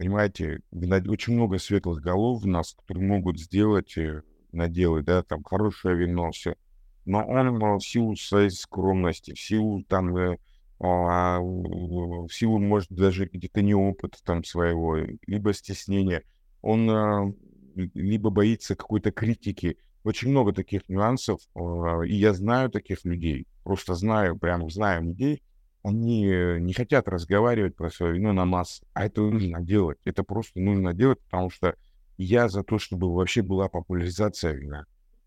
[0.00, 5.94] Понимаете, очень много светлых голов в нас, которые могут сделать, э, наделать, да, там, хорошее
[5.94, 6.56] вино, все.
[7.04, 10.38] Но он в силу своей скромности, в силу там, э,
[10.80, 16.22] а, в силу, может, даже где-то неопыта там своего, либо стеснения,
[16.62, 17.32] он а,
[17.74, 19.76] либо боится какой-то критики.
[20.02, 25.42] Очень много таких нюансов, а, и я знаю таких людей, просто знаю, прям знаю людей,
[25.82, 29.98] они э, не хотят разговаривать про свое вино на масс, а это нужно делать.
[30.04, 31.74] Это просто нужно делать, потому что
[32.18, 34.84] я за то, чтобы вообще была популяризация вина.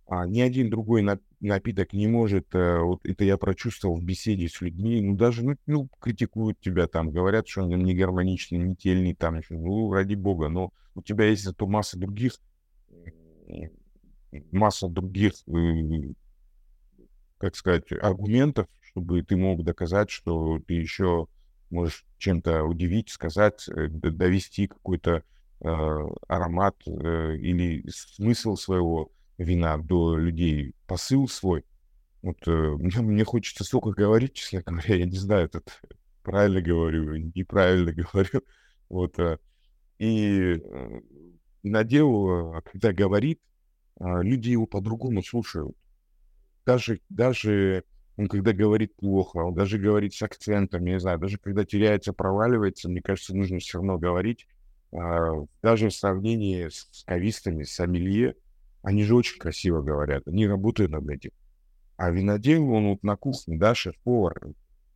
[0.08, 1.02] А ни один другой
[1.48, 5.56] напиток не может, э, вот это я прочувствовал в беседе с людьми, ну даже, ну,
[5.66, 10.50] ну критикуют тебя там, говорят, что он не гармоничный, не тельный там, ну ради бога,
[10.50, 12.34] но у тебя есть зато масса других,
[14.52, 16.14] масса других, э,
[17.38, 21.28] как сказать, аргументов, чтобы ты мог доказать, что ты еще
[21.70, 25.24] можешь чем-то удивить, сказать, э, довести какой-то
[25.62, 31.66] э, аромат э, или смысл своего вина до людей, посыл свой.
[32.22, 35.62] Вот э, мне, мне хочется столько говорить, честно говоря, я не знаю, это
[36.24, 38.42] правильно говорю, неправильно говорю.
[38.90, 39.40] Вот, э,
[39.98, 41.02] и э,
[41.64, 43.40] надел, когда говорит,
[44.00, 45.76] э, люди его по-другому слушают.
[46.66, 47.84] Даже, даже
[48.18, 52.14] он когда говорит плохо, он даже говорит с акцентом, я не знаю, даже когда теряется,
[52.14, 54.48] проваливается, мне кажется, нужно все равно говорить.
[54.92, 55.32] А,
[55.64, 58.36] даже в сравнении с кавистами, с амелье,
[58.84, 61.32] они же очень красиво говорят, они работают над этим.
[61.98, 64.54] А винодел, он вот на кухне, да, шеф-повар,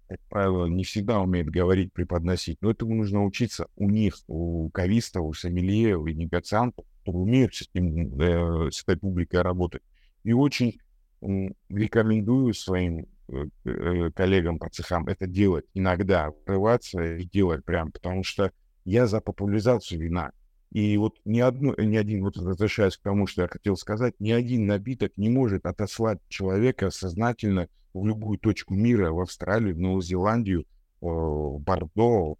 [0.08, 2.58] как правило, не всегда умеет говорить, преподносить.
[2.62, 7.62] Но этому нужно учиться у них, у кавистов, у сомелье, у негациантов, которые умеют с,
[7.64, 9.82] этим, э, с этой публикой работать.
[10.24, 10.80] И очень
[11.22, 18.24] рекомендую своим э, э, коллегам по цехам это делать иногда, врываться и делать прям, потому
[18.24, 18.52] что
[18.86, 20.32] я за популяризацию вина.
[20.72, 24.32] И вот ни, одну, ни один, вот возвращаясь к тому, что я хотел сказать, ни
[24.32, 30.02] один напиток не может отослать человека сознательно в любую точку мира, в Австралию, в Новую
[30.02, 30.66] Зеландию,
[31.00, 32.36] в Бордо,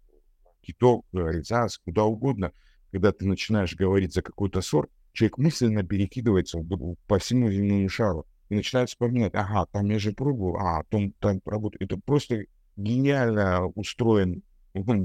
[0.60, 2.52] Киток, Рязанс, куда угодно,
[2.92, 6.60] когда ты начинаешь говорить за какой-то сорт, человек мысленно перекидывается
[7.06, 8.26] по всему земному шару.
[8.50, 11.90] И начинают вспоминать, ага, там я же пробовал, а, там, там работает.
[11.90, 12.44] Это просто
[12.76, 14.42] гениально устроен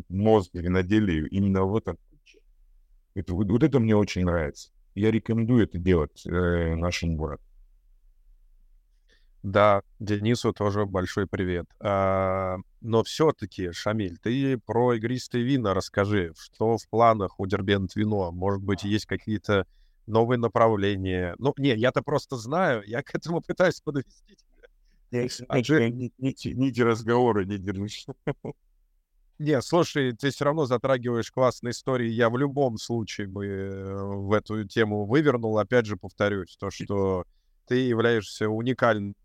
[0.09, 1.97] мозг виноделия именно в этом
[3.15, 4.71] это, вот, вот это мне очень нравится.
[4.95, 7.45] Я рекомендую это делать э, нашим городам.
[9.43, 11.65] Да, Денису тоже большой привет.
[11.81, 16.33] А, но все-таки, Шамиль, ты про игристые вина расскажи.
[16.39, 18.31] Что в планах у Дербент вино?
[18.31, 19.67] Может быть, есть какие-то
[20.07, 21.35] новые направления.
[21.39, 24.69] Ну, не, я-то просто знаю, я к этому пытаюсь подвести тебя.
[26.17, 28.05] Нити разговора не держишь.
[29.39, 32.09] Не, слушай, ты все равно затрагиваешь классные истории.
[32.09, 35.57] Я в любом случае бы э, в эту тему вывернул.
[35.57, 37.25] Опять же, повторюсь, то, что
[37.67, 39.15] ты являешься уникальным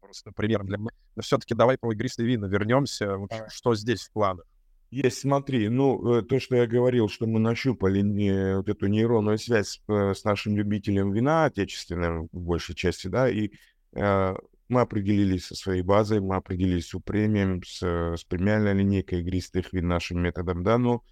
[0.00, 0.90] просто примером для меня.
[1.16, 3.16] Но все-таки давай про игристые вина вернемся.
[3.48, 4.44] Что здесь в планах?
[4.90, 9.38] Есть, смотри, ну, э, то, что я говорил, что мы нащупали не, вот эту нейронную
[9.38, 13.52] связь с, э, с нашим любителем вина отечественным, в большей части, да, и
[13.94, 14.34] э,
[14.70, 19.88] мы определились со своей базой, мы определились с премием, с, с премиальной линейкой игристых вин
[19.88, 21.02] нашим методом, да, но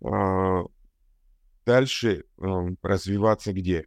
[0.00, 0.64] э,
[1.66, 3.86] дальше э, развиваться где?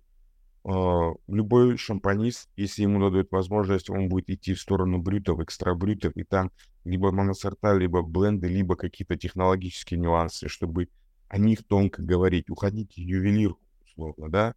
[0.64, 6.16] Э, любой шампанист, если ему дадут возможность, он будет идти в сторону брютов, экстра брютов,
[6.16, 6.52] и там
[6.84, 10.90] либо моносорта, либо бленды, либо какие-то технологические нюансы, чтобы
[11.28, 14.56] о них тонко говорить, уходить в ювелирку, условно, да.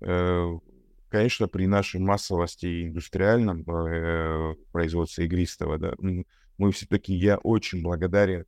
[0.00, 0.58] Э,
[1.10, 5.94] конечно, при нашей массовости и индустриальном э, производстве игристого, да,
[6.60, 8.44] мы все-таки, я очень благодарен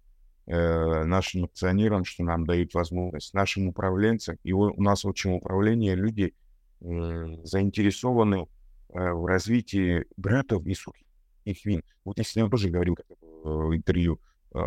[0.46, 4.36] э, нашим акционерам, что нам дают возможность, нашим управленцам.
[4.44, 6.34] И у, нас очень управление, люди
[6.80, 8.46] э, заинтересованы
[8.90, 11.82] э, в развитии братов и сухих вин.
[12.04, 12.96] Вот если я тоже говорил
[13.44, 14.20] в интервью,
[14.54, 14.60] э,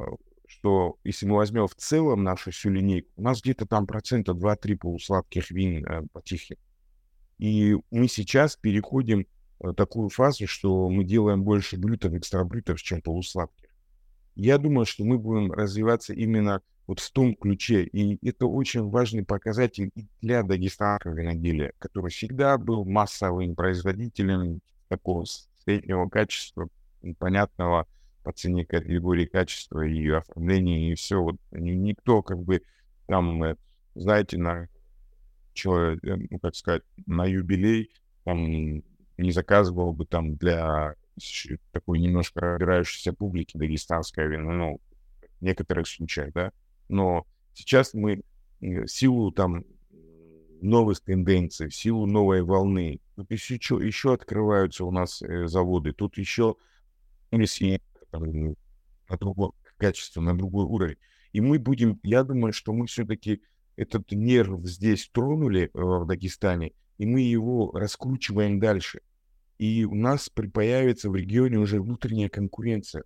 [0.47, 4.77] что если мы возьмем в целом нашу всю линейку, у нас где-то там процента 2-3
[4.77, 6.57] полусладких вин э, по тихим.
[7.37, 9.27] И мы сейчас переходим
[9.59, 13.69] в такую фазу, что мы делаем больше блютов, экстрабрютов, чем полусладких.
[14.35, 17.83] Я думаю, что мы будем развиваться именно вот в том ключе.
[17.83, 25.25] И это очень важный показатель для дагестанского виноделия, который всегда был массовым производителем такого
[25.63, 26.69] среднего качества,
[27.17, 27.87] понятного
[28.23, 31.21] по цене категории качества и оформления, и все.
[31.21, 32.61] Вот никто как бы
[33.07, 33.55] там, э,
[33.93, 34.67] знаете, на
[35.55, 37.89] человек, э, ну, как сказать, на юбилей
[38.23, 38.83] там
[39.17, 40.95] не заказывал бы там для
[41.71, 44.81] такой немножко разбирающейся публики дагестанское вино, ну,
[45.39, 46.51] в некоторых случаях, да,
[46.89, 48.21] но сейчас мы
[48.59, 49.63] в силу там
[50.61, 56.17] новых тенденций, в силу новой волны, тут еще, еще открываются у нас э, заводы, тут
[56.17, 56.55] еще
[57.31, 60.97] если на другое качество, на другой уровень.
[61.33, 63.41] И мы будем, я думаю, что мы все-таки
[63.75, 69.01] этот нерв здесь тронули э, в Дагестане, и мы его раскручиваем дальше.
[69.57, 73.03] И у нас появится в регионе уже внутренняя конкуренция,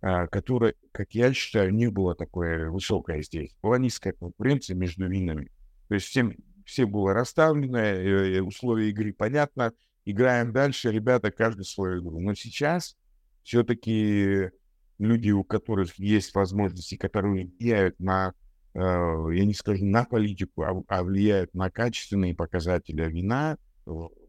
[0.00, 3.54] а, которая, как я считаю, не была такой высокая здесь.
[3.62, 5.50] Была низкая конкуренция между винами.
[5.88, 9.72] То есть всем, все было расставлено, э, условия игры понятно,
[10.04, 12.20] играем дальше, ребята, каждый свою игру.
[12.20, 12.96] Но сейчас
[13.44, 14.50] все-таки
[14.98, 18.41] люди, у которых есть возможности, которые влияют на Э,
[18.74, 23.58] я не скажу на политику, а, а влияют на качественные показатели вина,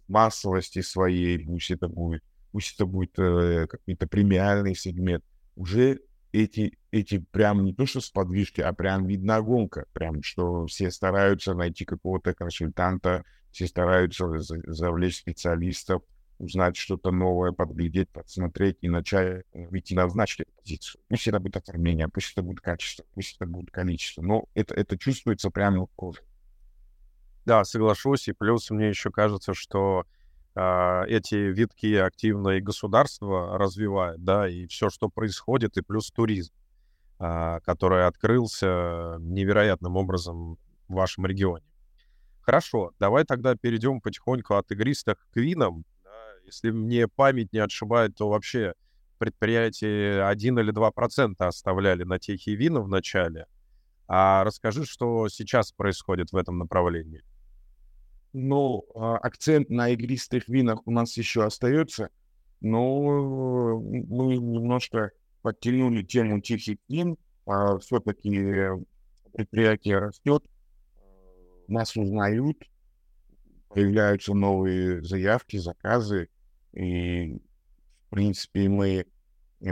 [0.08, 5.24] массовости своей, пусть это будет, пусть это будет э, какой-то премиальный сегмент,
[5.56, 6.02] уже
[6.32, 11.54] эти, эти прям не то что сподвижки, а прям видна гонка, прям что все стараются
[11.54, 16.02] найти какого-то консультанта, все стараются завлечь специалистов,
[16.40, 21.02] узнать что-то новое, подглядеть, подсмотреть и начать выйти на назначить позицию.
[21.08, 24.98] Пусть это будет оформление, пусть это будет качество, пусть это будет количество, но это, это
[24.98, 26.22] чувствуется прямо в коже.
[27.46, 30.06] Да, соглашусь, и плюс мне еще кажется, что
[30.56, 36.54] э, эти витки активно и государство развивает, да, и все, что происходит, и плюс туризм,
[37.20, 41.66] э, который открылся невероятным образом в вашем регионе.
[42.44, 45.86] Хорошо, давай тогда перейдем потихоньку от игристых к винам.
[46.54, 48.76] Если мне память не отшибает, то вообще
[49.18, 53.48] предприятие 1 или 2 процента оставляли на техи вина в начале.
[54.08, 57.24] А расскажи, что сейчас происходит в этом направлении.
[58.34, 62.10] Ну, а, акцент на игристых винах у нас еще остается,
[62.62, 65.12] но мы немножко
[65.42, 67.18] подтянули тему тихих вин.
[67.46, 68.70] А все-таки
[69.34, 70.44] предприятие растет,
[71.68, 72.58] нас узнают,
[73.70, 76.30] появляются новые заявки, заказы,
[76.74, 77.38] и,
[78.08, 79.06] в принципе, мы
[79.62, 79.72] э,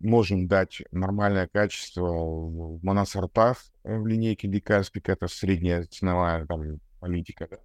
[0.00, 7.48] можем дать нормальное качество в моносортах в линейке Дикаспик, это средняя ценовая там, политика.
[7.50, 7.58] Да?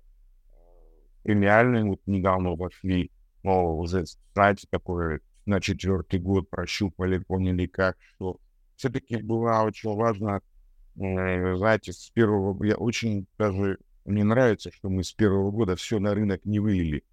[1.24, 3.12] Премиальные вот недавно вошли,
[3.44, 8.40] но уже, знаете, такое на четвертый год прощупали, поняли как, что
[8.76, 10.42] все-таки было очень важно,
[10.96, 16.00] э, знаете, с первого, я очень даже, мне нравится, что мы с первого года все
[16.00, 17.04] на рынок не вылили.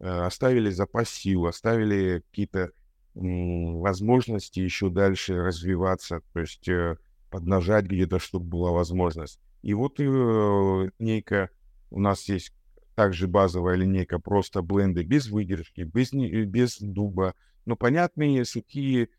[0.00, 2.72] Э, оставили запас сил, оставили какие-то
[3.14, 6.96] возможности еще дальше развиваться, то есть э,
[7.28, 9.40] поднажать где-то, чтобы была возможность.
[9.62, 10.02] И вот э,
[10.98, 11.50] линейка,
[11.90, 12.54] у нас есть
[12.94, 17.34] также базовая линейка, просто бленды без выдержки, без, без дуба,
[17.66, 19.10] но понятные сухие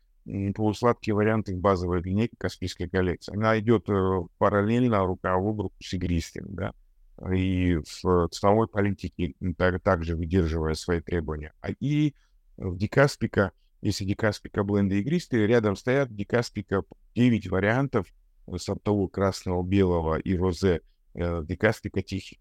[0.54, 3.34] полусладкие варианты базовой линейки Каспийской коллекции.
[3.36, 3.86] Она идет
[4.38, 6.72] параллельно рука в руку с игристым, да
[7.30, 9.34] и в ценовой политике
[9.82, 11.52] также выдерживая свои требования.
[11.60, 12.14] А и
[12.56, 16.82] в Дикаспика, если Дикаспика бленды игристые, рядом стоят Дикаспика
[17.14, 18.06] 9 вариантов
[18.56, 20.80] сортового красного, белого и розе
[21.14, 22.38] э, Дикаспика тихих.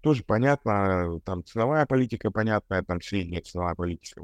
[0.00, 4.22] Тоже понятно, там ценовая политика понятная, там средняя ценовая политика.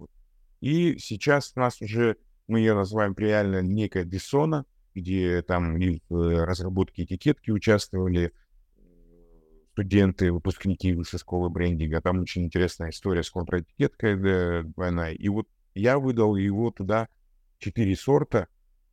[0.61, 5.79] И сейчас у нас уже, мы ее называем реально некая Десона, где там
[6.09, 8.33] в разработке этикетки участвовали
[9.77, 12.01] студенты, выпускники высшей школы брендинга.
[12.01, 15.13] Там очень интересная история с контратикеткой двойная.
[15.13, 17.09] И вот я выдал его туда
[17.59, 18.49] четыре сорта,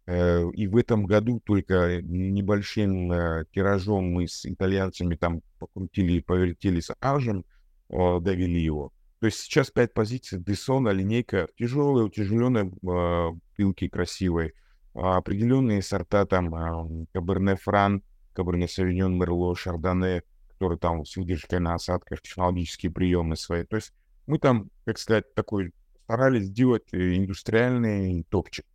[0.08, 6.82] э, и в этом году только небольшим э, тиражом мы с итальянцами там покрутили повертели
[6.82, 7.46] с ажем,
[7.88, 8.92] довели его.
[9.20, 14.52] То есть сейчас пять позиций, Десона, линейка, тяжелая, утяжеленная, э, пилки красивые,
[14.94, 18.04] определенные сорта там Каберне Фран,
[18.34, 20.24] Каберне Савиньон, Мерло, Шардоне,
[20.54, 23.64] которые там с выдержкой на осадках, технологические приемы свои.
[23.64, 23.94] То есть
[24.28, 25.74] мы там, как сказать, такой
[26.04, 28.66] старались сделать э, индустриальный топчик.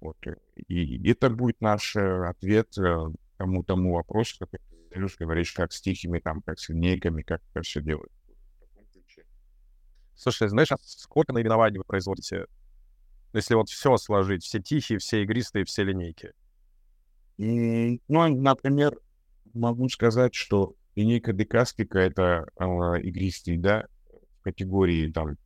[0.00, 0.16] Вот.
[0.26, 0.36] Э,
[0.68, 2.76] и это будет наш ответ
[3.36, 7.62] тому тому вопросу, который ты говоришь, как с тихими, там, как с линейками, как это
[7.62, 8.10] все делать.
[10.14, 12.46] Слушай, знаешь, а сколько наименований вы производите?
[13.34, 16.32] Если вот все сложить, все тихие, все игристые, все линейки.
[17.36, 18.98] И, ну, например,
[19.52, 22.64] могу сказать, что линейка Декастика— это э,
[23.02, 23.86] игристый, да,
[24.40, 25.36] в категории там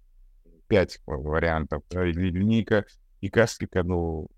[0.68, 1.82] 5 вариантов.
[1.94, 2.86] А линейка
[3.20, 4.28] Декастика, ну,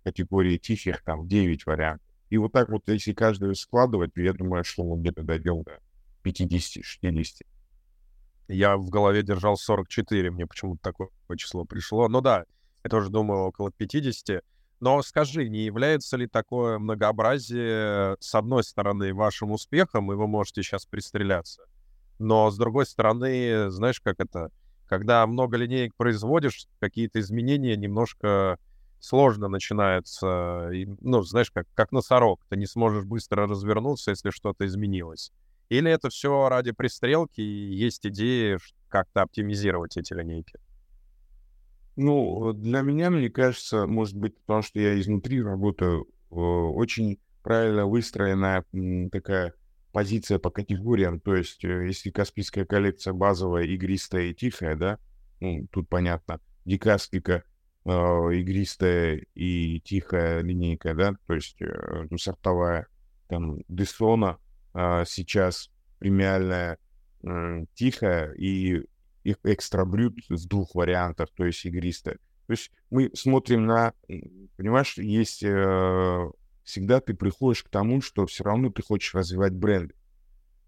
[0.00, 2.06] в категории тихих там 9 вариантов.
[2.30, 5.78] И вот так вот, если каждую складывать, я думаю, что мы где-то дойдем до
[6.24, 7.42] 50-60.
[8.48, 12.08] Я в голове держал 44, мне почему-то такое число пришло.
[12.08, 12.44] Ну да,
[12.82, 14.42] я тоже думаю, около 50.
[14.84, 20.62] Но скажи, не является ли такое многообразие, с одной стороны, вашим успехом, и вы можете
[20.62, 21.62] сейчас пристреляться,
[22.18, 24.50] но с другой стороны, знаешь, как это,
[24.86, 28.58] когда много линеек производишь, какие-то изменения немножко
[29.00, 34.66] сложно начинаются, и, ну, знаешь, как, как носорог, ты не сможешь быстро развернуться, если что-то
[34.66, 35.32] изменилось.
[35.70, 38.58] Или это все ради пристрелки и есть идеи
[38.88, 40.58] как-то оптимизировать эти линейки?
[41.96, 48.64] Ну, для меня, мне кажется, может быть, потому что я изнутри работаю, очень правильно выстроена
[49.12, 49.54] такая
[49.94, 51.20] позиция по категориям.
[51.20, 54.98] То есть, э, если Каспийская коллекция базовая, игристая и тихая, да,
[55.40, 57.44] ну, тут понятно, Дикаспика
[57.84, 62.88] э, игристая и тихая линейка, да, то есть э, ну, сортовая,
[63.28, 64.38] там, Десона,
[64.74, 66.78] а, сейчас премиальная
[67.74, 68.84] тихая и
[69.24, 72.16] экстра блюд с двух вариантов, то есть игристая.
[72.46, 73.94] То есть мы смотрим на,
[74.56, 76.30] понимаешь, есть э,
[76.62, 79.92] всегда ты приходишь к тому, что все равно ты хочешь развивать бренд.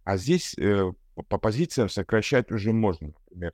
[0.05, 0.93] А здесь э,
[1.29, 3.13] по позициям сокращать уже можно.
[3.31, 3.53] Например,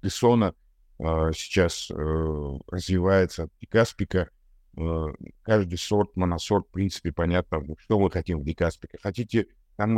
[0.00, 0.54] Песона
[0.98, 4.30] э, сейчас э, развивается от Дикаспика,
[4.78, 5.08] Э,
[5.42, 8.98] каждый сорт, моносорт, в принципе, понятно, что мы хотим в дикаспике.
[9.02, 9.94] Хотите там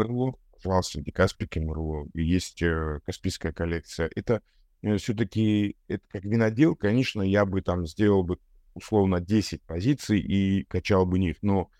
[0.64, 0.70] МРЛО?
[0.70, 2.08] Пожалуйста, дикаспики МРЛО.
[2.14, 4.10] Есть э, Каспийская коллекция.
[4.14, 4.42] Это
[4.82, 8.38] э, все-таки, это как винодел, конечно, я бы там сделал бы
[8.74, 11.70] условно 10 позиций и качал бы них, но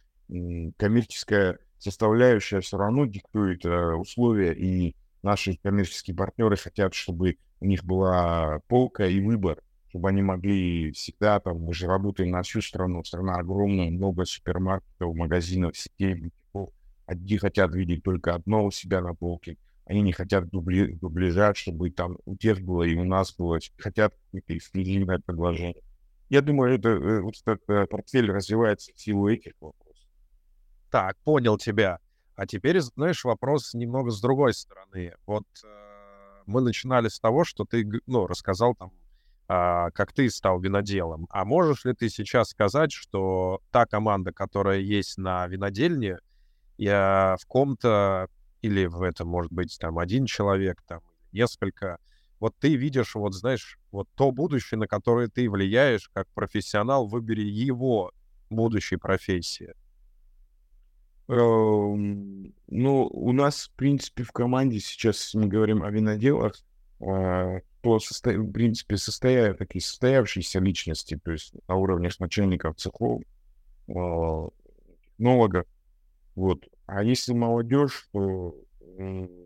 [0.76, 7.84] коммерческая составляющая все равно диктует э, условия, и наши коммерческие партнеры хотят, чтобы у них
[7.84, 13.02] была полка и выбор чтобы они могли всегда, там, мы же работаем на всю страну,
[13.02, 16.32] страна огромная, много супермаркетов, магазинов, сетей.
[17.10, 21.90] Одни хотят видеть только одно у себя на полке, они не хотят дубли, дубляжать, чтобы
[21.90, 25.82] там у тех было и у нас было, хотят какое-то эксклюзивное предложение.
[26.28, 30.06] Я думаю, это, э, вот этот э, портфель развивается в силу этих вопросов.
[30.88, 31.98] Так, понял тебя.
[32.36, 35.14] А теперь, знаешь, вопрос немного с другой стороны.
[35.26, 38.92] Вот э, мы начинали с того, что ты, ну, рассказал там
[39.52, 41.26] а, как ты стал виноделом.
[41.28, 46.18] А можешь ли ты сейчас сказать, что та команда, которая есть на винодельне,
[46.80, 48.28] я в ком-то,
[48.62, 51.98] или в этом, может быть, там один человек, там несколько,
[52.40, 57.42] вот ты видишь, вот знаешь, вот то будущее, на которое ты влияешь как профессионал, выбери
[57.42, 58.12] его
[58.48, 59.74] будущей профессии.
[61.28, 66.54] Эм, ну, у нас, в принципе, в команде сейчас мы говорим о виноделах,
[66.98, 68.30] а, по состо...
[68.30, 69.52] в принципе, состоя...
[69.52, 73.20] такие состоявшиеся личности, то есть на уровне начальников цехов,
[73.86, 75.66] технологов.
[76.40, 76.66] Вот.
[76.86, 78.54] А если молодежь, то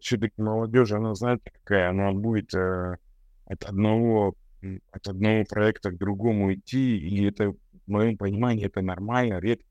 [0.01, 2.99] все-таки молодежь, она знает какая, она будет э,
[3.47, 4.37] от одного
[4.93, 7.57] от одного проекта к другому идти, и это, в
[7.89, 9.67] моем понимании, это нормально, редко.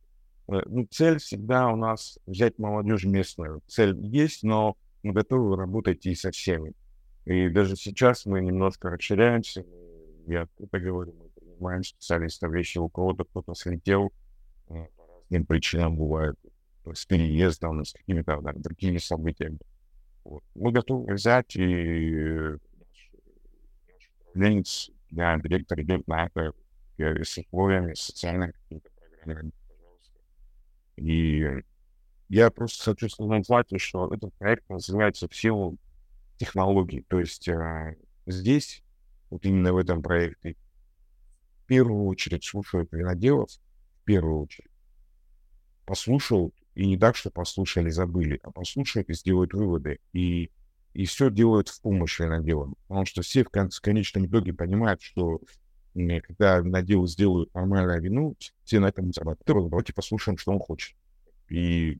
[0.50, 3.62] Э, ну, цель всегда у нас взять молодежь местную.
[3.68, 6.74] Цель есть, но мы готовы работать и со всеми.
[7.24, 9.64] И даже сейчас мы немножко расширяемся.
[10.28, 14.12] Я это говорю, мы принимаем специалистов, если у кого-то кто-то слетел,
[14.68, 16.36] э, по разным причинам бывает,
[16.94, 19.60] с переездом, с какими-то да, другими событиями.
[20.24, 20.44] Вот.
[20.56, 23.12] Мы готовы взять, и наш
[24.30, 26.54] управленец да, директор идет на это
[26.98, 29.52] с условиями социальных какими-то программами.
[30.96, 31.46] И
[32.30, 35.78] я просто хочу сказать, что этот проект называется в силу
[36.38, 37.06] технологий.
[37.08, 38.84] То есть э, здесь,
[39.30, 40.56] вот именно в этом проекте,
[41.64, 43.50] в первую очередь слушают виноделов,
[44.02, 44.72] в первую очередь.
[45.86, 50.00] Послушают, и не так, что послушали, забыли, а послушают и сделают выводы.
[50.12, 50.52] И,
[50.94, 52.76] и все делают в помощь виноделам.
[52.88, 55.42] Потому что все в, кон- в конечном итоге понимают, что
[55.94, 59.70] когда виноделы сделают нормальное вино, все на этом зарабатывают.
[59.70, 60.98] Давайте послушаем, что он хочет.
[61.50, 62.00] И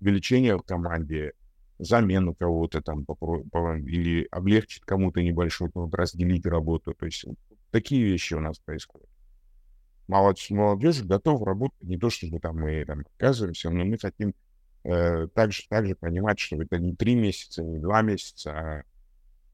[0.00, 1.32] увеличение в команде,
[1.78, 6.94] замену кого-то там или облегчить кому-то небольшой труд, разделить работу.
[6.94, 7.26] То есть
[7.70, 9.08] такие вещи у нас происходят.
[10.08, 14.34] Молодежь, молодежь готова работать, не то чтобы там мы там отказываемся, но мы хотим
[14.84, 18.82] э, также, также понимать, что это не три месяца, не два месяца, а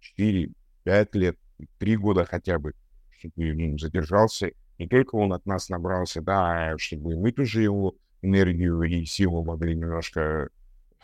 [0.01, 0.51] четыре,
[0.85, 1.39] пять лет,
[1.79, 2.75] три года хотя бы,
[3.19, 4.53] чтобы ну, задержался.
[4.79, 9.45] Не только он от нас набрался, да, а чтобы мы тоже его энергию и силу
[9.45, 10.51] могли немножко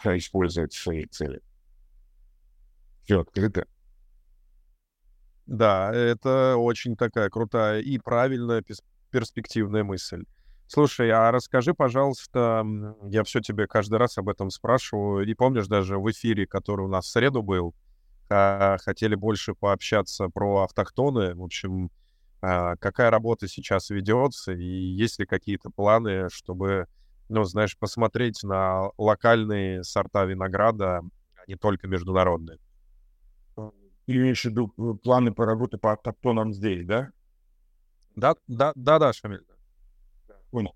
[0.05, 1.41] использовать в своей цели.
[3.05, 3.67] Все открыто.
[5.47, 8.63] Да, это очень такая крутая и правильная
[9.11, 10.25] перспективная мысль.
[10.67, 12.65] Слушай, а расскажи, пожалуйста,
[13.05, 16.89] я все тебе каждый раз об этом спрашиваю, и помнишь даже в эфире, который у
[16.89, 17.75] нас в среду был,
[18.29, 21.91] хотели больше пообщаться про автохтоны, в общем,
[22.43, 26.87] а, какая работа сейчас ведется, и есть ли какие-то планы, чтобы
[27.29, 31.03] ну, знаешь, посмотреть на локальные сорта винограда, а
[31.47, 32.59] не только международные.
[33.57, 37.11] Ты имеешь в виду э, планы по работе по автоптонам здесь, да?
[38.19, 39.45] Да, да, да, да, Шамиль.
[40.51, 40.75] Понял.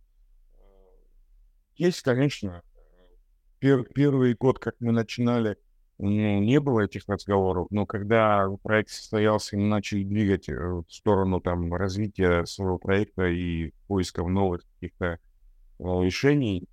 [1.76, 2.62] Есть, конечно,
[3.58, 5.56] пер, первый год, как мы начинали,
[5.98, 11.40] ну, не было этих разговоров, но когда проект состоялся, мы начали двигать э, в сторону
[11.40, 15.18] там развития своего проекта и поиска новых каких-то
[15.82, 16.68] Э, решений,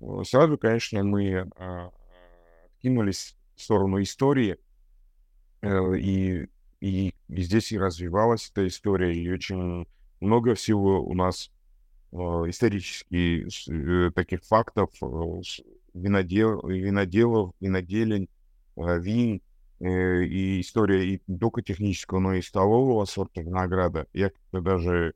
[0.00, 1.90] э, сразу, конечно, мы а,
[2.82, 4.56] кинулись в сторону истории,
[5.60, 6.48] э, и,
[6.80, 9.86] и, и здесь и развивалась эта история, и очень
[10.20, 11.50] много всего у нас
[12.12, 13.46] исторически
[14.14, 14.90] таких фактов
[15.92, 18.28] винодел, виноделов, виноделень,
[18.76, 19.42] вин,
[19.80, 24.06] и история и не только технического, но и столового сорта винограда.
[24.12, 25.14] Я даже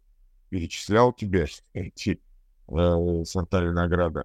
[0.50, 2.20] перечислял тебе эти
[2.68, 4.24] э, сорта винограда.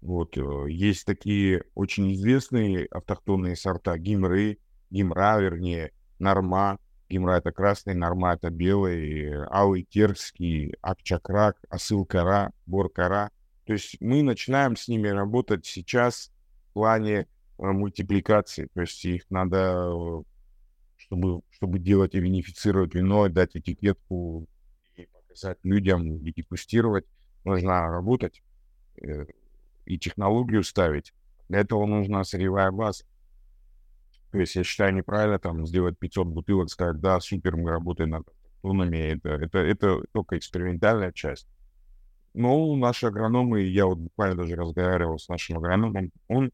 [0.00, 4.58] Вот, э, есть такие очень известные автохтонные сорта гимры,
[4.90, 6.78] гимра, вернее, норма.
[7.08, 13.30] Гимра— это красный, норма— это белый, алый терский, акчакрак, асыл-кара, бор-кара.
[13.66, 16.32] То есть мы начинаем с ними работать сейчас
[16.70, 17.26] в плане э,
[17.58, 18.68] мультипликации.
[18.74, 20.22] То есть их надо, э,
[20.96, 24.46] чтобы, чтобы делать и винифицировать вино, дать этикетку
[24.96, 27.06] и показать людям, и дегустировать
[27.44, 28.42] нужно работать
[29.02, 29.26] э,
[29.86, 31.12] и технологию ставить.
[31.48, 33.04] Для этого нужна сырьевая база.
[34.34, 38.26] То есть я считаю неправильно там сделать 500 бутылок, сказать, да, супер, мы работаем над
[38.62, 38.96] тоннами.
[38.96, 41.46] Это, это, это только экспериментальная часть.
[42.34, 46.50] Но наши агрономы, я вот буквально даже разговаривал с нашим агрономом, он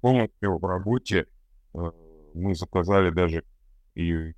[0.00, 1.26] полностью в работе,
[1.74, 1.90] э,
[2.34, 3.44] мы заказали даже
[3.94, 4.34] и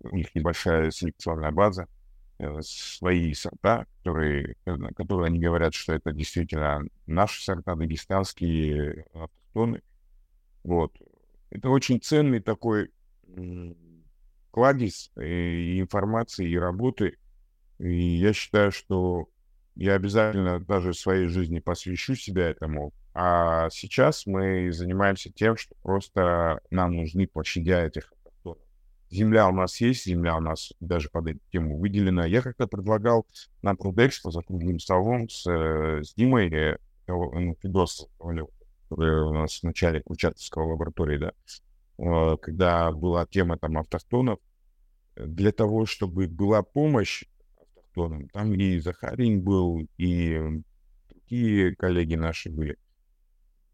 [0.00, 1.88] у них небольшая селекционная база,
[2.38, 9.82] Э, свои сорта, которые, э, которые они говорят, что это действительно наши сорта, дагестанские автохтоны.
[10.64, 10.92] Вот.
[11.50, 12.90] Это очень ценный такой
[14.50, 17.18] кладезь и э, информации, и работы.
[17.78, 19.28] И я считаю, что
[19.76, 22.92] я обязательно даже в своей жизни посвящу себя этому.
[23.12, 28.12] А сейчас мы занимаемся тем, что просто нам нужны площадя этих
[29.14, 32.26] Земля у нас есть, земля у нас даже под эту тему выделена.
[32.26, 33.28] Я как-то предлагал
[33.62, 38.08] на Трудекспо за круглым столом с, э, с Димой, э, ну, Фидос,
[38.94, 41.32] который у нас в начале Курчатовской лаборатории, да,
[41.98, 44.38] э, когда была тема там автохтонов,
[45.16, 47.24] для того, чтобы была помощь
[47.60, 50.40] автохтонам, там и Захарин был, и
[51.08, 52.76] другие коллеги наши были.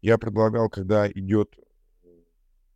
[0.01, 1.55] Я предлагал, когда идет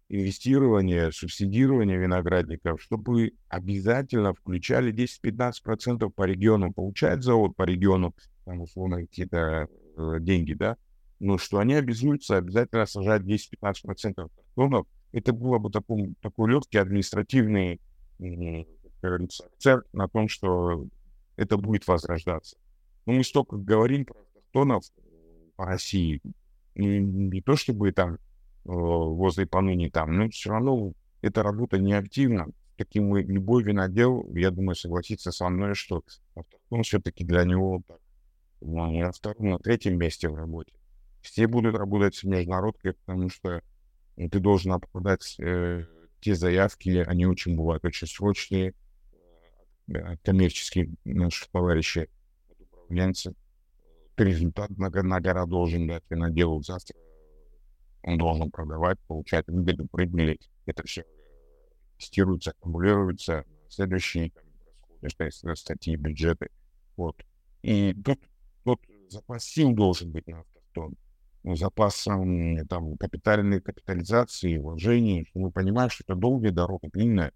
[0.09, 6.71] инвестирование, субсидирование виноградников, чтобы обязательно включали 10-15% по региону.
[6.71, 8.13] Получает завод по региону,
[8.45, 9.67] там, условно, какие-то
[9.97, 10.77] э, деньги, да,
[11.20, 14.88] но что они обязуются обязательно сажать 10-15% картонов.
[15.11, 17.80] Это было бы такой, такой легкий административный
[19.01, 20.86] акцент на том, что
[21.38, 22.57] это будет возрождаться.
[23.05, 24.84] Но мы столько говорим про автохтонов
[25.55, 26.22] по России.
[26.76, 28.18] Не, не то чтобы там
[28.63, 32.47] возле поныне там, но все равно эта работа неактивна
[32.95, 36.03] мы, любой винодел, я думаю, согласится со мной, что
[36.36, 37.99] автохтон все-таки для него так,
[38.59, 40.74] ну, на втором, на третьем месте в работе.
[41.26, 43.63] Все будут работать с международкой, потому что
[44.15, 45.84] ты должен оправдать э,
[46.21, 48.76] те заявки, они очень бывают очень срочные,
[49.88, 52.11] э, коммерческие наши товарищи,
[52.59, 53.34] управленцы.
[54.17, 56.95] Результат на, на гора должен дать виноделу завтра.
[58.03, 60.39] Он должен продавать, получать выгоду, прибыли.
[60.67, 61.05] Это все
[61.97, 64.32] тестируется, аккумулируется следующие
[65.01, 66.49] там, статьи, бюджеты.
[66.95, 67.15] Вот.
[67.63, 68.19] И тут,
[68.63, 70.95] тут запас сил должен быть на автостон
[71.53, 77.31] запас там, капитальной капитализации, вложений, мы понимаем, что это долгая дорога, длинная,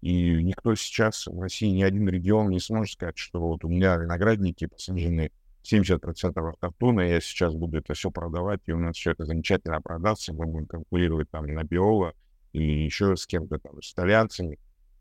[0.00, 3.96] и никто сейчас в России, ни один регион не сможет сказать, что вот у меня
[3.96, 5.32] виноградники посажены
[5.64, 10.32] 70% автохтона, я сейчас буду это все продавать, и у нас все это замечательно продастся,
[10.32, 12.14] мы будем конкурировать там на биола
[12.52, 14.58] или еще с кем-то там, с итальянцами,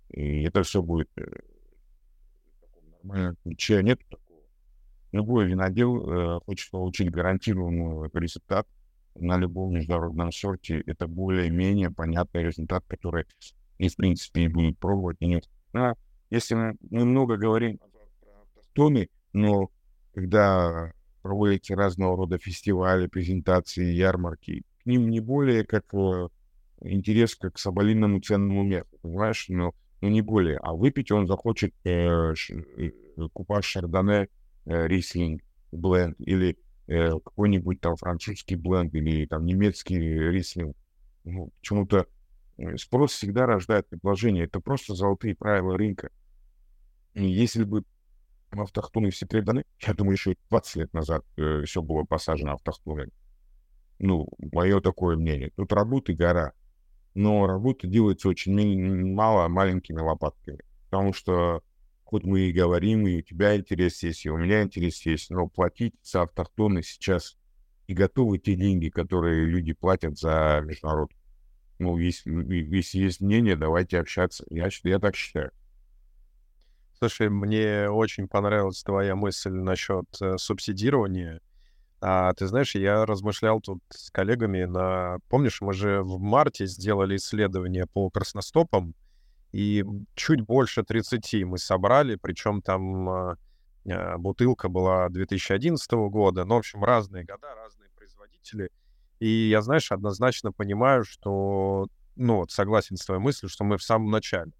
[0.10, 1.26] и это все будет э,
[3.04, 3.84] в таком ключе.
[3.84, 4.00] Нет
[5.12, 8.68] Любой винодел э, хочет получить гарантированный результат
[9.16, 10.84] на любом международном сорте.
[10.86, 13.26] Это более-менее понятный результат, который
[13.78, 15.18] и, в принципе, и будут пробовать.
[15.20, 15.50] И нет.
[15.74, 15.94] А,
[16.30, 19.70] если мы, мы много говорим про автостоны, но
[20.14, 20.92] когда
[21.22, 26.28] проводите разного рода фестивали, презентации, ярмарки, к ним не более как э,
[26.82, 29.46] интерес как к соболиному ценному месту, понимаешь?
[29.50, 30.58] Но, но не более.
[30.58, 32.92] А выпить он захочет э, ш, э,
[33.34, 34.30] купаж шардоне
[34.68, 35.42] рислинг
[35.72, 36.58] бленд или
[36.88, 40.76] э, какой-нибудь там французский бленд или там немецкий рислинг.
[41.24, 42.08] Ну, почему-то
[42.58, 44.46] э, спрос всегда рождает предложение.
[44.46, 46.10] Это просто золотые правила рынка.
[47.14, 47.84] И если бы
[48.52, 53.12] автохтоны все переданы, я думаю, еще 20 лет назад э, все было посажено автохтонами.
[54.00, 55.52] Ну, мое такое мнение.
[55.56, 56.54] Тут работы гора.
[57.16, 60.60] Но работа делается очень мало маленькими лопатками.
[60.90, 61.64] Потому что
[62.08, 65.48] хоть мы и говорим, и у тебя интерес есть, и у меня интерес есть, но
[65.48, 67.38] платить за автохтоны сейчас
[67.88, 71.12] и готовы те деньги, которые люди платят за международ.
[71.80, 72.32] Ну, если,
[72.74, 74.46] если есть мнение, давайте общаться.
[74.50, 75.52] Я, я так считаю.
[76.98, 81.42] Слушай, мне очень понравилась твоя мысль насчет э, субсидирования.
[82.00, 85.18] А, ты знаешь, я размышлял тут с коллегами на...
[85.30, 88.96] Помнишь, мы же в марте сделали исследование по красностопам,
[89.58, 89.84] и
[90.14, 93.38] чуть больше 30 мы собрали, причем там а,
[93.90, 98.70] а, бутылка была 2011 года, ну, в общем, разные года, разные производители.
[99.20, 103.84] И я, знаешь, однозначно понимаю, что, ну, вот согласен с твоей мыслью, что мы в
[103.84, 104.52] самом начале.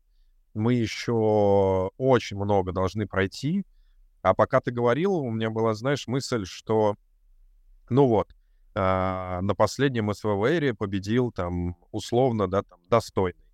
[0.56, 3.68] Мы еще очень много должны пройти.
[4.24, 6.96] А пока ты говорил, у меня была, знаешь, мысль, что,
[7.92, 8.32] ну вот,
[8.74, 13.47] э, на последнем СВВРе победил там условно, да, там, достойный.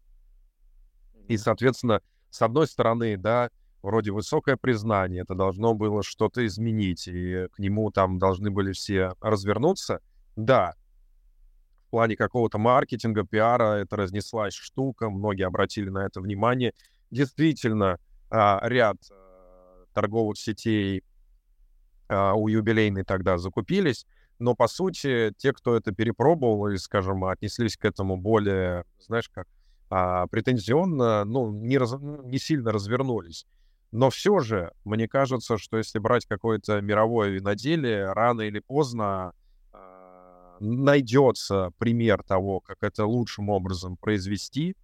[1.27, 3.49] И, соответственно, с одной стороны, да,
[3.81, 9.13] вроде высокое признание, это должно было что-то изменить, и к нему там должны были все
[9.21, 9.99] развернуться.
[10.35, 10.73] Да,
[11.87, 16.73] в плане какого-то маркетинга, пиара это разнеслась штука, многие обратили на это внимание.
[17.11, 17.99] Действительно,
[18.31, 21.03] а, ряд а, торговых сетей
[22.07, 24.07] а, у юбилейной тогда закупились,
[24.39, 29.47] но, по сути, те, кто это перепробовал и, скажем, отнеслись к этому более, знаешь, как
[29.95, 33.45] а, претензионно, ну, не, раз, не сильно развернулись.
[33.91, 39.33] Но все же, мне кажется, что если брать какое-то мировое виноделие, рано или поздно
[39.71, 39.77] э,
[40.61, 44.75] найдется пример того, как это лучшим образом произвести.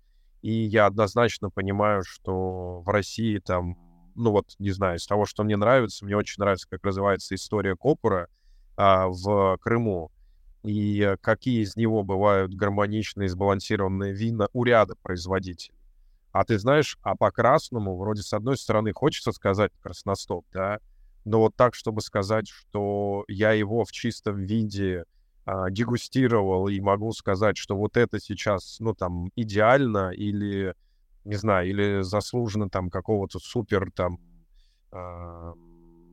[0.43, 3.79] И я однозначно понимаю, что в России там,
[4.13, 7.75] ну вот, не знаю, из того, что мне нравится, мне очень нравится, как развивается история
[7.75, 8.27] Копура
[8.77, 10.11] э, в Крыму
[10.63, 15.75] и э, какие из него бывают гармоничные, сбалансированные вина у ряда производителей.
[16.31, 20.79] А ты знаешь, а по красному, вроде с одной стороны хочется сказать красностоп, да,
[21.25, 25.05] но вот так, чтобы сказать, что я его в чистом виде
[25.45, 30.75] а, дегустировал и могу сказать, что вот это сейчас, ну, там, идеально или,
[31.25, 34.19] не знаю, или заслуженно там какого-то супер там
[34.91, 35.53] а,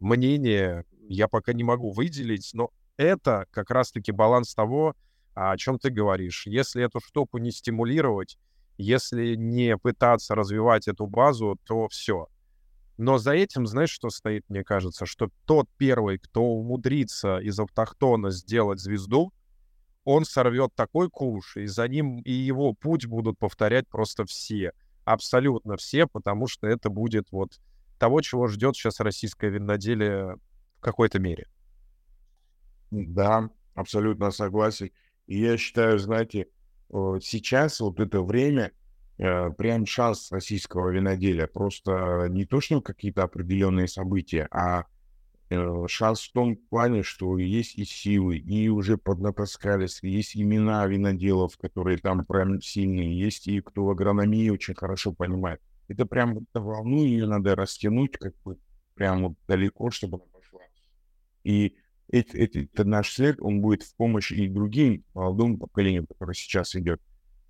[0.00, 4.94] мнения, я пока не могу выделить, но это как раз-таки баланс того,
[5.34, 6.46] о чем ты говоришь.
[6.46, 8.38] Если эту штуку не стимулировать,
[8.78, 12.28] если не пытаться развивать эту базу, то все.
[12.98, 18.30] Но за этим, знаешь, что стоит, мне кажется, что тот первый, кто умудрится из автохтона
[18.30, 19.32] сделать звезду,
[20.04, 24.72] он сорвет такой куш, и за ним и его путь будут повторять просто все,
[25.04, 27.60] абсолютно все, потому что это будет вот
[27.98, 30.36] того, чего ждет сейчас российское виноделие
[30.76, 31.48] в какой-то мере.
[33.04, 34.90] Да, абсолютно согласен.
[35.26, 36.48] Я считаю, знаете,
[36.90, 38.72] сейчас вот это время,
[39.18, 41.46] э, прям шанс российского виноделия.
[41.46, 44.84] Просто не то, что какие-то определенные события, а
[45.50, 51.56] э, шанс в том плане, что есть и силы, и уже поднатаскались, есть имена виноделов,
[51.58, 55.60] которые там прям сильные, есть и кто в агрономии очень хорошо понимает.
[55.88, 58.58] Это прям это волну, ее надо растянуть как бы
[58.94, 60.60] прям вот далеко, чтобы она пошла.
[61.44, 61.76] И
[62.08, 66.74] это, это, это наш след, он будет в помощь и другим молодому поколению, которое сейчас
[66.76, 67.00] идет.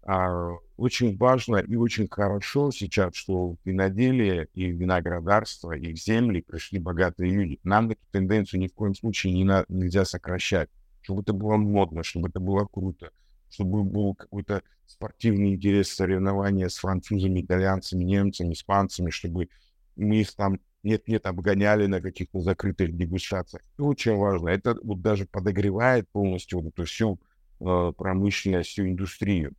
[0.03, 6.79] А, очень важно и очень хорошо сейчас, что виноделие и виноградарство, и в земли пришли
[6.79, 7.59] богатые люди.
[7.65, 10.71] Нам эту тенденцию ни в коем случае не на, нельзя сокращать.
[11.03, 13.11] Чтобы это было модно, чтобы это было круто,
[13.51, 19.49] чтобы был какой-то спортивный интерес, соревнования с французами, итальянцами, немцами, испанцами, чтобы
[19.97, 23.63] мы их там нет-нет обгоняли на каких-то закрытых дегустациях.
[23.75, 24.49] Это очень важно.
[24.49, 27.21] Это вот даже подогревает полностью вот эту всю
[27.61, 29.53] э, промышленность, всю индустрию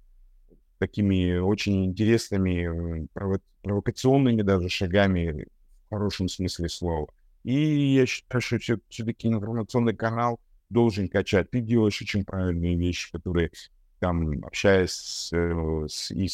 [0.80, 5.47] такими очень интересными, прово- провокационными даже шагами
[5.88, 7.07] в хорошем смысле слова.
[7.43, 11.49] И я считаю, что все, все-таки информационный канал должен качать.
[11.49, 13.51] Ты делаешь очень правильные вещи, которые
[13.99, 16.30] там, общаясь с, э, с, и,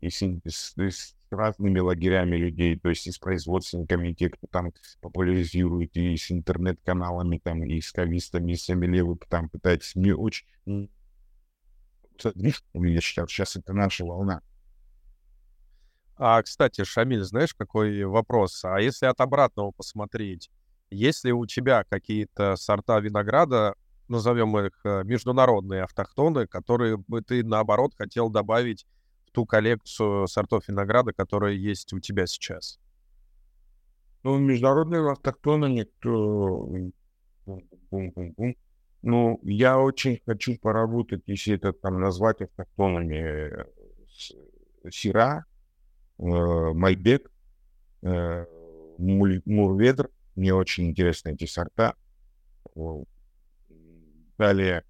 [0.00, 4.72] и с, с, с разными лагерями людей, то есть и с производственниками, те, кто там
[5.00, 9.94] популяризирует, и с интернет-каналами, там, и с кавистами, и с сомелье, вы там пытаетесь.
[9.94, 10.46] Мне очень
[12.74, 14.42] я считаю, сейчас это наша волна.
[16.16, 18.64] А, кстати, Шамиль, знаешь, какой вопрос?
[18.64, 20.50] А если от обратного посмотреть,
[20.90, 23.74] есть ли у тебя какие-то сорта винограда,
[24.08, 28.86] назовем их э, международные автохтоны, которые бы ты, наоборот, хотел добавить
[29.38, 32.80] ту коллекцию сортов винограда, которая есть у тебя сейчас?
[34.24, 36.68] Ну, международные автохтоны, кто
[39.02, 43.64] ну, я очень хочу поработать, если это там назвать автохтонами, э,
[44.90, 45.44] Сира,
[46.18, 47.30] э, Майбек,
[48.02, 48.44] э,
[48.98, 50.10] Мурведр.
[50.34, 51.94] Мне очень интересны эти сорта.
[54.36, 54.82] Далее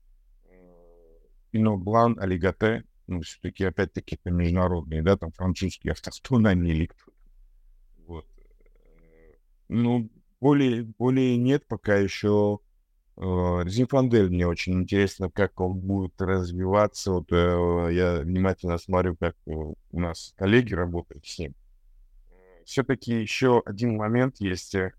[1.51, 2.85] Пино Блан, Алигате.
[3.09, 7.13] Ну, все-таки, опять-таки, это международные, да, там французские автохтоны, они или кто
[8.07, 8.27] Вот.
[9.69, 10.09] Ну,
[10.41, 12.61] более, более нет пока еще
[13.21, 17.11] Зинфандель мне очень интересно, как он будет развиваться.
[17.11, 21.55] Вот э, я внимательно смотрю, как у нас коллеги работают с ним.
[22.65, 24.77] Все-таки еще один момент есть.
[24.77, 24.93] Э,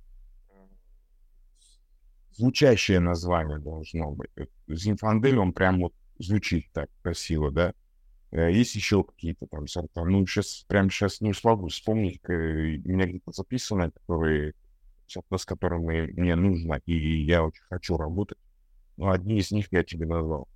[2.31, 4.31] звучащее название должно быть.
[4.67, 7.73] Зинфандель, он прям вот звучит так красиво, да?
[8.31, 10.03] Э, есть еще какие-то там сорта.
[10.03, 12.21] Ну, сейчас, прям сейчас не смогу вспомнить.
[12.27, 14.53] У меня где-то записано, которые
[15.35, 18.37] с которыми мне нужно, и я очень хочу работать.
[18.97, 20.47] Но одни из них я тебе назвал.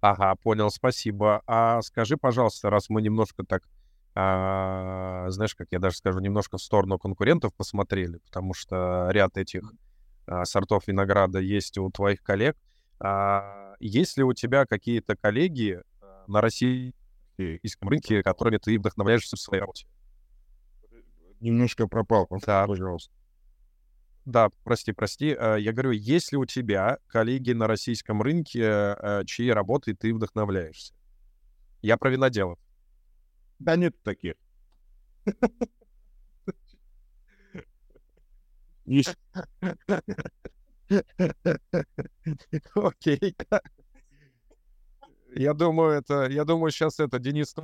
[0.00, 1.42] Ага, понял, спасибо.
[1.46, 3.62] А скажи, пожалуйста, раз мы немножко так,
[4.14, 9.62] а, знаешь, как я даже скажу, немножко в сторону конкурентов посмотрели, потому что ряд этих
[10.26, 12.56] а, сортов винограда есть у твоих коллег.
[13.00, 15.80] А, есть ли у тебя какие-то коллеги
[16.26, 19.86] на российском рынке, которыми ты вдохновляешься в своей работе?
[21.44, 22.26] немножко пропал.
[22.44, 22.66] Да.
[22.66, 23.12] Пожалуйста.
[24.24, 25.36] Да, прости, прости.
[25.38, 30.14] Э, я говорю, есть ли у тебя коллеги на российском рынке, э, чьей работой ты
[30.14, 30.94] вдохновляешься?
[31.82, 32.58] Я про виноделов.
[33.58, 34.34] Да нет таких.
[42.74, 43.36] Окей.
[45.36, 47.54] Я думаю, это, я думаю, сейчас это Денис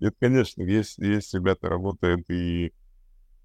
[0.00, 2.72] Нет, конечно, есть, есть ребята работают и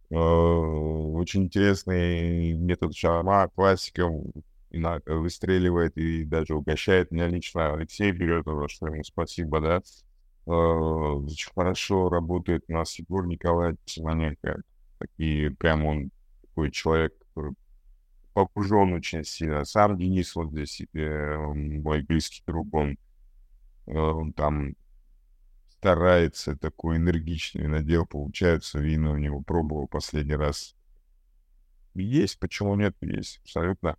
[0.10, 4.10] э, очень интересный метод шарма, классика,
[5.06, 7.74] выстреливает и даже угощает меня лично.
[7.74, 9.82] Алексей берет, за что ему спасибо, да.
[10.48, 14.62] Э, очень хорошо работает у нас Егор Николаевич Симоненко.
[15.00, 17.54] Такие, прям он такой человек, который
[18.46, 19.66] погружен очень сильно.
[19.66, 22.98] Сам Денис вот здесь, э, мой близкий друг, он,
[23.88, 24.76] э, он там
[25.80, 30.76] старается, такой энергичный надел, получается, вина у него пробовал последний раз.
[31.96, 33.98] Есть, почему нет, есть, абсолютно.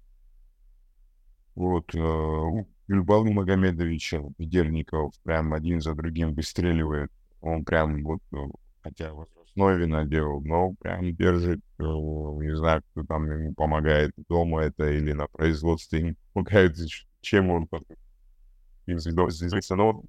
[1.56, 7.10] Вот, э, Гюльбалу Магомедовича Ведерников прям один за другим выстреливает.
[7.40, 9.37] Он прям вот, ну, хотя возрастной
[9.76, 15.12] вина делал, но прям держит, э, не знаю, кто там ему помогает дома это или
[15.12, 16.76] на производстве ему помогает,
[17.20, 17.68] чем он
[18.86, 20.02] известно, но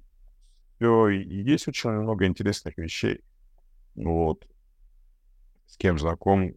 [0.76, 3.20] все, есть очень много интересных вещей.
[3.94, 4.46] Вот.
[5.66, 6.54] С кем знаком,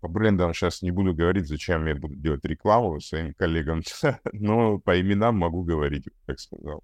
[0.00, 3.82] по брендам сейчас не буду говорить, зачем я буду делать рекламу своим коллегам,
[4.32, 6.82] но по именам могу говорить, как сказал.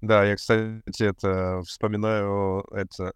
[0.00, 3.12] Да, я, кстати, это вспоминаю это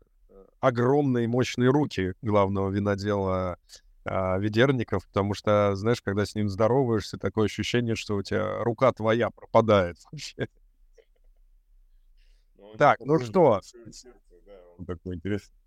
[0.61, 3.59] огромные мощные руки главного винодела
[4.05, 8.93] а, Ведерников, потому что, знаешь, когда с ним здороваешься, такое ощущение, что у тебя рука
[8.93, 10.49] твоя пропадает вообще.
[12.57, 13.61] Ну, так, ну что?
[14.87, 15.64] Такой интересный.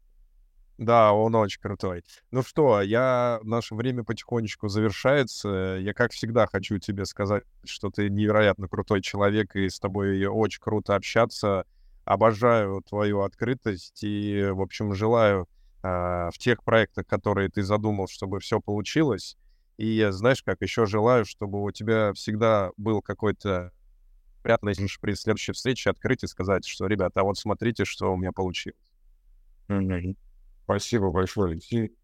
[0.78, 2.03] Да, он очень крутой.
[2.30, 5.78] Ну что, я наше время потихонечку завершается.
[5.82, 10.61] Я, как всегда, хочу тебе сказать, что ты невероятно крутой человек, и с тобой очень
[10.61, 11.65] круто общаться.
[12.05, 15.49] Обожаю твою открытость и, в общем, желаю
[15.84, 19.36] э, в тех проектах, которые ты задумал, чтобы все получилось.
[19.78, 23.71] И знаешь, как еще желаю, чтобы у тебя всегда был какой-то
[24.43, 28.32] приятный при следующей встрече открыть и сказать, что, ребята, а вот смотрите, что у меня
[28.32, 28.78] получилось.
[30.68, 31.95] Спасибо большое, Алексей.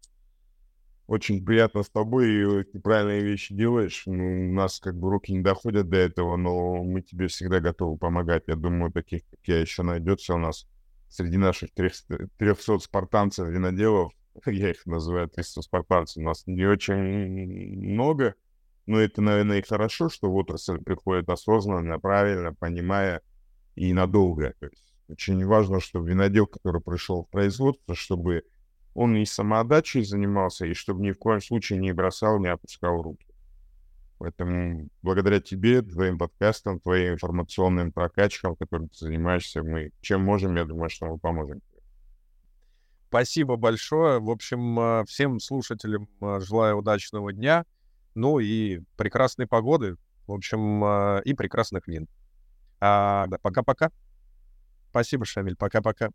[1.06, 4.04] Очень приятно с тобой, и ты правильные вещи делаешь.
[4.06, 7.98] Ну, у нас как бы руки не доходят до этого, но мы тебе всегда готовы
[7.98, 8.44] помогать.
[8.46, 10.66] Я думаю, таких, как я, еще найдется у нас
[11.10, 14.14] среди наших 300, 300 спартанцев виноделов.
[14.46, 16.22] Я их называю 300 спартанцев.
[16.22, 16.94] У нас не очень
[17.92, 18.34] много,
[18.86, 23.20] но это, наверное, и хорошо, что в отрасль приходит осознанно, правильно, понимая
[23.74, 24.54] и надолго.
[24.58, 28.44] То есть очень важно, чтобы винодел, который пришел в производство, чтобы
[28.94, 33.26] он и самоотдачей занимался, и чтобы ни в коем случае не бросал, не опускал руки.
[34.18, 40.64] Поэтому благодаря тебе, твоим подкастам, твоим информационным прокачкам, которым ты занимаешься, мы чем можем, я
[40.64, 41.60] думаю, что мы поможем.
[43.08, 44.20] Спасибо большое.
[44.20, 47.64] В общем, а, всем слушателям а, желаю удачного дня,
[48.14, 52.08] ну и прекрасной погоды, в общем, а, и прекрасных вин.
[52.80, 53.90] А, да, пока-пока.
[54.90, 55.56] Спасибо, Шамиль.
[55.56, 56.10] Пока-пока.